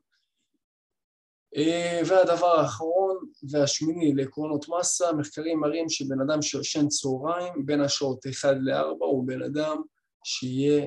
אה, 1.56 2.00
והדבר 2.08 2.60
האחרון 2.60 3.04
והשמיני 3.50 4.14
לעקרונות 4.14 4.66
מסה, 4.68 5.12
מחקרים 5.12 5.61
מראים 5.61 5.88
שבן 5.88 6.20
אדם 6.20 6.42
שישן 6.42 6.88
צהריים 6.88 7.66
בין 7.66 7.80
השעות 7.80 8.26
1 8.26 8.48
ל-4 8.61 9.04
הוא 9.04 9.26
בן 9.26 9.42
אדם 9.42 9.83
שיהיה, 10.24 10.87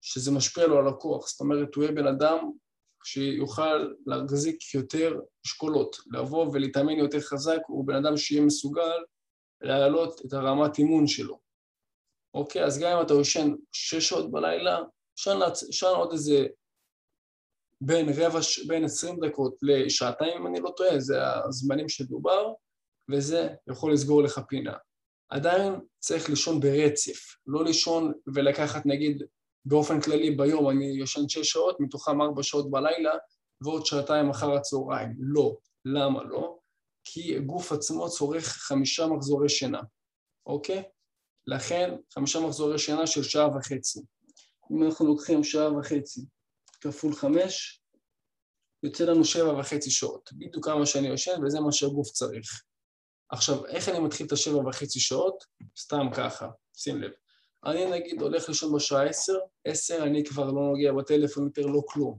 שזה 0.00 0.30
משפיע 0.30 0.66
לו 0.66 0.78
על 0.78 0.88
הכוח, 0.88 1.28
זאת 1.28 1.40
אומרת 1.40 1.74
הוא 1.74 1.84
יהיה 1.84 1.94
בן 1.94 2.06
אדם 2.06 2.50
שיוכל 3.04 3.92
להחזיק 4.06 4.74
יותר 4.74 5.20
אשכולות, 5.46 5.96
לבוא 6.12 6.50
ולהתאמן 6.52 6.98
יותר 6.98 7.20
חזק, 7.20 7.60
הוא 7.68 7.86
בן 7.86 7.94
אדם 7.94 8.16
שיהיה 8.16 8.42
מסוגל 8.42 8.96
להעלות 9.60 10.20
את 10.26 10.32
הרמת 10.32 10.78
אימון 10.78 11.06
שלו. 11.06 11.38
אוקיי, 12.34 12.64
אז 12.64 12.78
גם 12.78 12.96
אם 12.96 13.02
אתה 13.06 13.14
יושן 13.14 13.54
שש 13.72 14.08
שעות 14.08 14.30
בלילה, 14.30 14.78
ישן 15.68 15.86
עוד 15.86 16.12
איזה 16.12 16.46
בין 17.80 18.08
רבע, 18.08 18.40
בין 18.66 18.84
עשרים 18.84 19.20
דקות 19.20 19.54
לשעתיים, 19.62 20.36
אם 20.36 20.46
אני 20.46 20.60
לא 20.60 20.72
טועה, 20.76 21.00
זה 21.00 21.16
הזמנים 21.48 21.88
שדובר, 21.88 22.52
וזה 23.10 23.48
יכול 23.70 23.92
לסגור 23.92 24.22
לך 24.22 24.40
פינה. 24.48 24.74
עדיין 25.28 25.72
צריך 25.98 26.28
לישון 26.30 26.60
ברצף, 26.60 27.36
לא 27.46 27.64
לישון 27.64 28.12
ולקחת 28.34 28.86
נגיד 28.86 29.22
באופן 29.64 30.00
כללי 30.00 30.30
ביום 30.30 30.70
אני 30.70 30.86
יושן 30.86 31.28
שש 31.28 31.50
שעות, 31.50 31.80
מתוכם 31.80 32.22
ארבע 32.22 32.42
שעות 32.42 32.70
בלילה 32.70 33.14
ועוד 33.64 33.86
שעתיים 33.86 34.30
אחר 34.30 34.52
הצהריים. 34.52 35.16
לא. 35.18 35.56
למה 35.84 36.24
לא? 36.24 36.58
כי 37.04 37.36
הגוף 37.36 37.72
עצמו 37.72 38.10
צורך 38.10 38.44
חמישה 38.44 39.06
מחזורי 39.06 39.48
שינה, 39.48 39.80
אוקיי? 40.46 40.82
לכן 41.46 41.96
חמישה 42.14 42.40
מחזורי 42.40 42.78
שינה 42.78 43.06
של 43.06 43.22
שעה 43.22 43.56
וחצי. 43.56 44.00
אם 44.72 44.82
אנחנו 44.82 45.06
לוקחים 45.06 45.44
שעה 45.44 45.78
וחצי 45.78 46.20
כפול 46.86 47.14
חמש, 47.14 47.82
יוצא 48.82 49.04
לנו 49.04 49.24
שבע 49.24 49.60
וחצי 49.60 49.90
שעות, 49.90 50.30
בדיוק 50.32 50.64
כמה 50.64 50.86
שאני 50.86 51.08
יושן 51.08 51.44
וזה 51.44 51.60
מה 51.60 51.72
שהגוף 51.72 52.08
צריך. 52.08 52.62
עכשיו, 53.30 53.66
איך 53.66 53.88
אני 53.88 53.98
מתחיל 53.98 54.26
את 54.26 54.32
השבע 54.32 54.68
וחצי 54.68 55.00
שעות? 55.00 55.44
סתם 55.78 56.06
ככה, 56.16 56.48
שים 56.76 57.02
לב. 57.02 57.10
אני 57.64 57.90
נגיד 57.90 58.22
הולך 58.22 58.48
לישון 58.48 58.76
בשעה 58.76 59.04
עשר, 59.06 59.38
עשר 59.64 60.02
אני 60.02 60.24
כבר 60.24 60.46
לא 60.46 60.62
נוגע 60.62 60.92
בטלפון 60.92 61.44
יותר, 61.44 61.66
לא 61.66 61.82
כלום. 61.88 62.18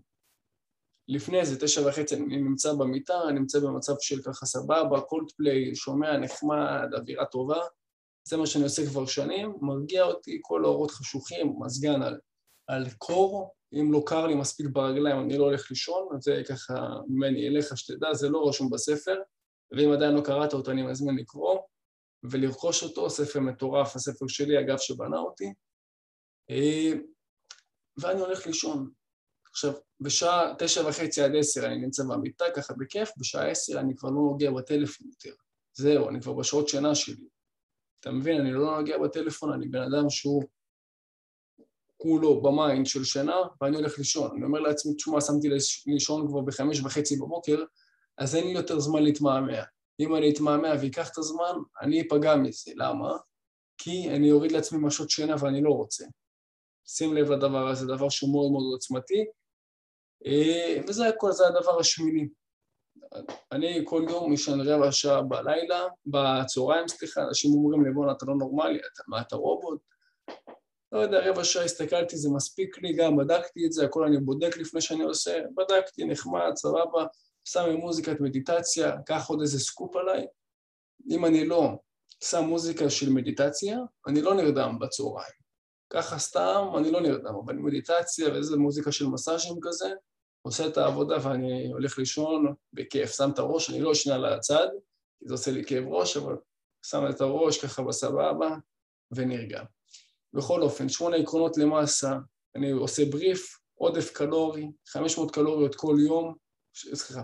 לפני 1.08 1.46
זה, 1.46 1.60
תשע 1.60 1.88
וחצי, 1.88 2.16
אני 2.16 2.38
נמצא 2.38 2.74
במיטה, 2.74 3.22
אני 3.30 3.40
נמצא 3.40 3.60
במצב 3.60 3.94
של 4.00 4.22
ככה 4.22 4.46
סבבה, 4.46 5.02
קולד 5.02 5.32
פליי, 5.38 5.76
שומע, 5.76 6.18
נחמד, 6.18 6.90
אווירה 6.98 7.26
טובה. 7.26 7.60
זה 8.28 8.38
מה 8.38 8.48
שאני 8.48 8.64
עושה 8.64 8.86
כבר 8.86 9.06
שנים, 9.06 9.54
מרגיע 9.62 10.04
אותי, 10.04 10.40
כל 10.42 10.66
האורות 10.66 10.92
חשוכים, 10.92 11.54
מזגן 11.60 12.02
על, 12.02 12.20
על 12.68 12.86
קור, 12.98 13.56
אם 13.74 13.94
לא 13.94 14.04
קר 14.06 14.28
לי 14.28 14.36
מספיק 14.36 14.68
ברגליים, 14.72 15.20
אני 15.20 15.38
לא 15.38 15.44
הולך 15.44 15.70
לישון, 15.70 16.08
זה 16.20 16.42
ככה 16.50 16.74
ממני 17.08 17.48
אליך 17.48 17.78
שתדע, 17.78 18.14
זה 18.14 18.30
לא 18.30 18.50
רשום 18.50 18.70
בספר, 18.70 19.16
ואם 19.72 19.92
עדיין 19.92 20.16
לא 20.16 20.22
קראת 20.22 20.54
אותו, 20.54 20.72
אני 20.72 20.84
מזמין 20.84 21.16
לקרוא 21.16 21.60
ולרכוש 22.24 22.84
אותו, 22.84 23.10
ספר 23.10 23.40
מטורף, 23.40 23.96
הספר 23.96 24.28
שלי, 24.28 24.60
אגב, 24.60 24.78
שבנה 24.78 25.18
אותי. 25.18 25.54
אה, 26.50 26.94
ואני 28.02 28.20
הולך 28.20 28.48
לישון. 28.48 28.90
עכשיו, 29.50 29.74
בשעה 30.00 30.54
תשע 30.60 30.88
וחצי 30.88 31.22
עד 31.22 31.32
עשר 31.40 31.66
אני 31.66 31.78
נמצא 31.78 32.04
במיטה, 32.04 32.46
ככה 32.56 32.74
בכיף, 32.74 33.12
בשעה 33.18 33.50
עשר 33.50 33.80
אני 33.80 33.96
כבר 33.96 34.10
לא 34.10 34.16
נוגע 34.16 34.52
בטלפון 34.52 35.08
יותר. 35.08 35.36
זהו, 35.74 36.10
אני 36.10 36.22
כבר 36.22 36.34
בשעות 36.34 36.70
שינה 36.70 36.96
שלי. 36.96 37.28
אתה 38.00 38.12
מבין? 38.12 38.42
אני 38.42 38.52
לא 38.52 38.78
נוגע 38.78 38.98
בטלפון, 38.98 39.54
אני 39.54 39.68
בן 39.68 39.82
אדם 39.82 40.10
שהוא 40.10 40.44
כולו 41.98 42.42
ב 42.42 42.51
mind 42.51 42.86
של 42.86 43.04
שינה, 43.04 43.38
ואני 43.62 43.76
הולך 43.76 43.98
לישון. 43.98 44.32
אני 44.36 44.46
אומר 44.46 44.60
לעצמי, 44.60 44.94
תשמע, 44.96 45.22
שמתי 45.22 45.48
לישון 45.88 46.28
כבר 46.28 46.42
בחמש 46.42 46.80
וחצי 46.80 47.16
בבוקר, 47.16 47.64
אז 48.18 48.36
אין 48.36 48.48
לי 48.48 48.54
יותר 48.54 48.80
זמן 48.80 49.04
להתמהמה. 49.04 49.64
אם 50.00 50.16
אני 50.16 50.34
אתמהמה 50.34 50.70
ואקח 50.82 51.12
את 51.12 51.18
הזמן, 51.18 51.54
אני 51.82 52.02
אפגע 52.02 52.36
מזה. 52.36 52.72
למה? 52.76 53.18
כי 53.78 54.10
אני 54.10 54.32
אוריד 54.32 54.52
לעצמי 54.52 54.80
משעות 54.82 55.10
שינה 55.10 55.36
ואני 55.40 55.62
לא 55.62 55.70
רוצה. 55.70 56.06
שים 56.88 57.16
לב 57.16 57.32
לדבר 57.32 57.68
הזה, 57.68 57.86
דבר 57.88 58.10
שהוא 58.10 58.32
מאוד 58.32 58.52
מאוד 58.52 58.64
עוצמתי, 58.74 59.26
אה, 60.26 60.82
וזה 60.88 61.08
הכל, 61.08 61.32
זה 61.32 61.48
הדבר 61.48 61.80
השמיני. 61.80 62.28
אני 63.52 63.82
כל 63.86 64.06
יום 64.10 64.34
ישן 64.34 64.62
רבע 64.62 64.92
שעה 64.92 65.22
בלילה, 65.22 65.86
בצהריים, 66.06 66.88
סליחה, 66.88 67.24
אנשים 67.24 67.52
אומרים 67.52 67.86
לי, 67.86 67.94
בואנה, 67.94 68.12
אתה 68.12 68.26
לא 68.26 68.36
נורמלי, 68.36 68.80
אתה, 68.80 69.04
מה, 69.08 69.22
אתה 69.22 69.36
רובוט? 69.36 69.82
לא 70.92 71.00
יודע, 71.00 71.30
רבע 71.30 71.44
שעה 71.44 71.64
הסתכלתי, 71.64 72.18
זה 72.18 72.30
מספיק 72.30 72.78
לי, 72.82 72.94
גם 72.94 73.18
בדקתי 73.18 73.66
את 73.66 73.72
זה, 73.72 73.86
הכל 73.86 74.04
אני 74.04 74.18
בודק 74.18 74.58
לפני 74.58 74.82
שאני 74.82 75.04
עושה, 75.04 75.40
בדקתי, 75.56 76.06
נחמד, 76.06 76.52
סבבה, 76.56 77.06
שם 77.44 77.70
מוזיקת 77.70 78.20
מדיטציה, 78.20 78.98
קח 79.06 79.30
עוד 79.30 79.42
איזה 79.42 79.60
סקופ 79.60 79.96
עליי. 79.96 80.26
אם 81.10 81.26
אני 81.26 81.46
לא 81.46 81.72
שם 82.24 82.44
מוזיקה 82.44 82.90
של 82.90 83.10
מדיטציה, 83.10 83.80
אני 84.08 84.22
לא 84.22 84.34
נרדם 84.34 84.78
בצהריים. 84.82 85.38
ככה 85.90 86.20
סתם, 86.20 86.68
אני 86.78 86.92
לא 86.92 87.02
נרדם, 87.02 87.36
אבל 87.46 87.56
מדיטציה 87.56 88.34
ואיזה 88.34 88.58
מוזיקה 88.58 88.92
של 88.92 89.08
מסאז'ים 89.08 89.56
כזה, 89.62 89.90
עושה 90.42 90.68
את 90.68 90.78
העבודה 90.78 91.18
ואני 91.24 91.68
הולך 91.68 91.98
לישון 91.98 92.54
בכיף, 92.74 93.12
שם 93.12 93.30
את 93.34 93.40
הראש, 93.40 93.70
אני 93.70 93.82
לא 93.82 93.92
אשנה 93.92 94.16
על 94.16 94.26
הצד, 94.26 94.68
כי 95.20 95.28
זה 95.28 95.34
עושה 95.34 95.52
לי 95.52 95.66
כאב 95.66 95.84
ראש, 95.88 96.18
אבל 96.18 96.36
שם 96.86 97.04
את 97.10 97.22
הראש 97.22 97.66
ככה 97.66 97.84
בסבבה 97.84 98.56
ונרגע. 99.12 99.64
בכל 100.34 100.62
אופן, 100.62 100.90
שמונה 100.90 101.18
עקרונות 101.18 101.58
למאסה, 101.58 102.14
אני 102.56 102.72
עושה 102.72 103.06
בריף, 103.06 103.60
עודף 103.76 104.12
קלורי, 104.12 104.68
500 104.88 105.32
קלוריות 105.32 105.76
כל 105.76 105.96
יום, 106.00 106.36
סליחה, 106.74 107.22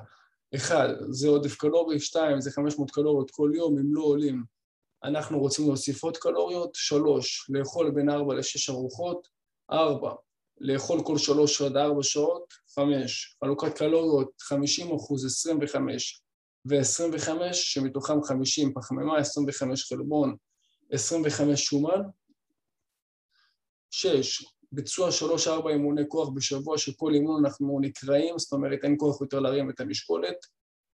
אחד, 0.55 0.87
זה 1.09 1.27
עודף 1.27 1.55
קלורי, 1.55 1.99
שתיים, 1.99 2.41
זה 2.41 2.51
500 2.51 2.91
קלוריות 2.91 3.31
כל 3.31 3.51
יום, 3.55 3.77
אם 3.77 3.95
לא 3.95 4.01
עולים, 4.01 4.43
אנחנו 5.03 5.39
רוצים 5.39 5.67
להוסיף 5.67 6.03
עוד 6.03 6.17
קלוריות, 6.17 6.69
שלוש, 6.73 7.49
לאכול 7.49 7.91
בין 7.91 8.09
ארבע 8.09 8.35
לשש 8.35 8.69
ארוחות, 8.69 9.27
ארבע, 9.71 10.11
לאכול 10.57 11.03
כל 11.05 11.17
שלוש 11.17 11.61
עד 11.61 11.77
ארבע 11.77 12.03
שעות, 12.03 12.53
חמש, 12.75 13.37
חלוקת 13.43 13.77
קלוריות, 13.77 14.31
חמישים 14.41 14.95
אחוז, 14.95 15.25
עשרים 15.25 15.59
וחמש, 15.61 16.21
ועשרים 16.65 17.11
וחמש, 17.13 17.73
שמתוכם 17.73 18.23
חמישים 18.23 18.73
פחמימה, 18.73 19.17
עשרים 19.17 19.47
וחמש 19.49 19.93
חלבון, 19.93 20.35
עשרים 20.91 21.21
וחמש 21.25 21.65
שומן, 21.65 22.01
שש, 23.95 24.45
ביצוע 24.71 25.11
שלוש-ארבע 25.11 25.69
אימוני 25.69 26.01
כוח 26.07 26.29
בשבוע, 26.29 26.77
שכל 26.77 27.13
אימון 27.13 27.45
אנחנו 27.45 27.79
נקראים, 27.81 28.39
זאת 28.39 28.53
אומרת 28.53 28.79
אין 28.83 28.95
כוח 28.97 29.21
יותר 29.21 29.39
להרים 29.39 29.69
את 29.69 29.79
המשקולת. 29.79 30.35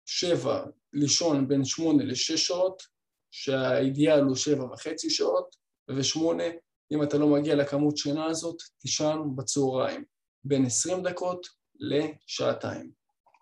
שבע, 0.07 0.65
לישון 0.93 1.49
בין 1.49 1.65
שמונה 1.65 2.05
לשש 2.05 2.47
שעות, 2.47 2.83
שהאידיאל 3.31 4.21
הוא 4.21 4.37
שבע 4.37 4.65
וחצי 4.65 5.11
שעות, 5.11 5.57
ושמונה, 5.97 6.45
אם 6.93 7.03
אתה 7.03 7.19
לא 7.19 7.29
מגיע 7.29 7.55
לכמות 7.55 7.97
שינה 7.97 8.27
הזאת, 8.27 8.57
תישן 8.79 9.19
בצהריים, 9.37 10.05
בין 10.45 10.65
עשרים 10.65 11.03
דקות 11.03 11.47
לשעתיים. 11.81 12.91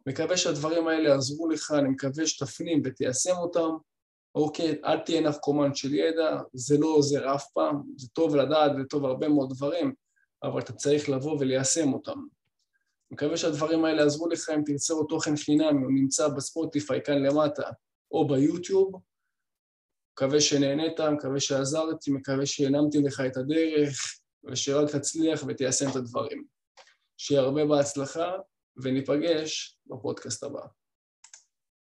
מקווה 0.06 0.36
שהדברים 0.36 0.88
האלה 0.88 1.08
יעזרו 1.08 1.48
לך, 1.48 1.70
אני 1.78 1.88
מקווה 1.88 2.26
שתפנים 2.26 2.82
ותיישם 2.84 3.36
אותם. 3.36 3.70
אוקיי, 4.34 4.80
אל 4.84 4.98
תהיה 4.98 5.20
נרקומן 5.20 5.74
של 5.74 5.94
ידע, 5.94 6.40
זה 6.52 6.78
לא 6.78 6.86
עוזר 6.86 7.34
אף 7.34 7.44
פעם, 7.52 7.82
זה 7.96 8.08
טוב 8.08 8.36
לדעת 8.36 8.72
וטוב 8.80 9.04
הרבה 9.04 9.28
מאוד 9.28 9.50
דברים, 9.54 9.94
אבל 10.42 10.60
אתה 10.60 10.72
צריך 10.72 11.08
לבוא 11.08 11.36
וליישם 11.40 11.92
אותם. 11.92 12.18
מקווה 13.10 13.36
שהדברים 13.36 13.84
האלה 13.84 14.02
יעזרו 14.02 14.28
לך 14.28 14.50
אם 14.54 14.62
תרצה 14.66 14.94
עוד 14.94 15.06
תוכן 15.08 15.36
חינמי, 15.36 15.84
הוא 15.84 15.92
נמצא 15.92 16.28
בספוטיפיי 16.28 17.00
כאן 17.04 17.22
למטה 17.22 17.70
או 18.10 18.28
ביוטיוב. 18.28 19.00
מקווה 20.12 20.40
שנהנית, 20.40 21.00
מקווה 21.00 21.40
שעזרתי, 21.40 22.10
מקווה 22.10 22.46
שהנמתי 22.46 22.98
לך 22.98 23.22
את 23.26 23.36
הדרך, 23.36 24.20
ושרק 24.44 24.90
תצליח 24.90 25.44
ותיישם 25.48 25.90
את 25.90 25.96
הדברים. 25.96 26.44
שיהיה 27.16 27.40
הרבה 27.40 27.64
בהצלחה, 27.64 28.32
וניפגש 28.76 29.78
בפודקאסט 29.86 30.44
הבא. 30.44 30.60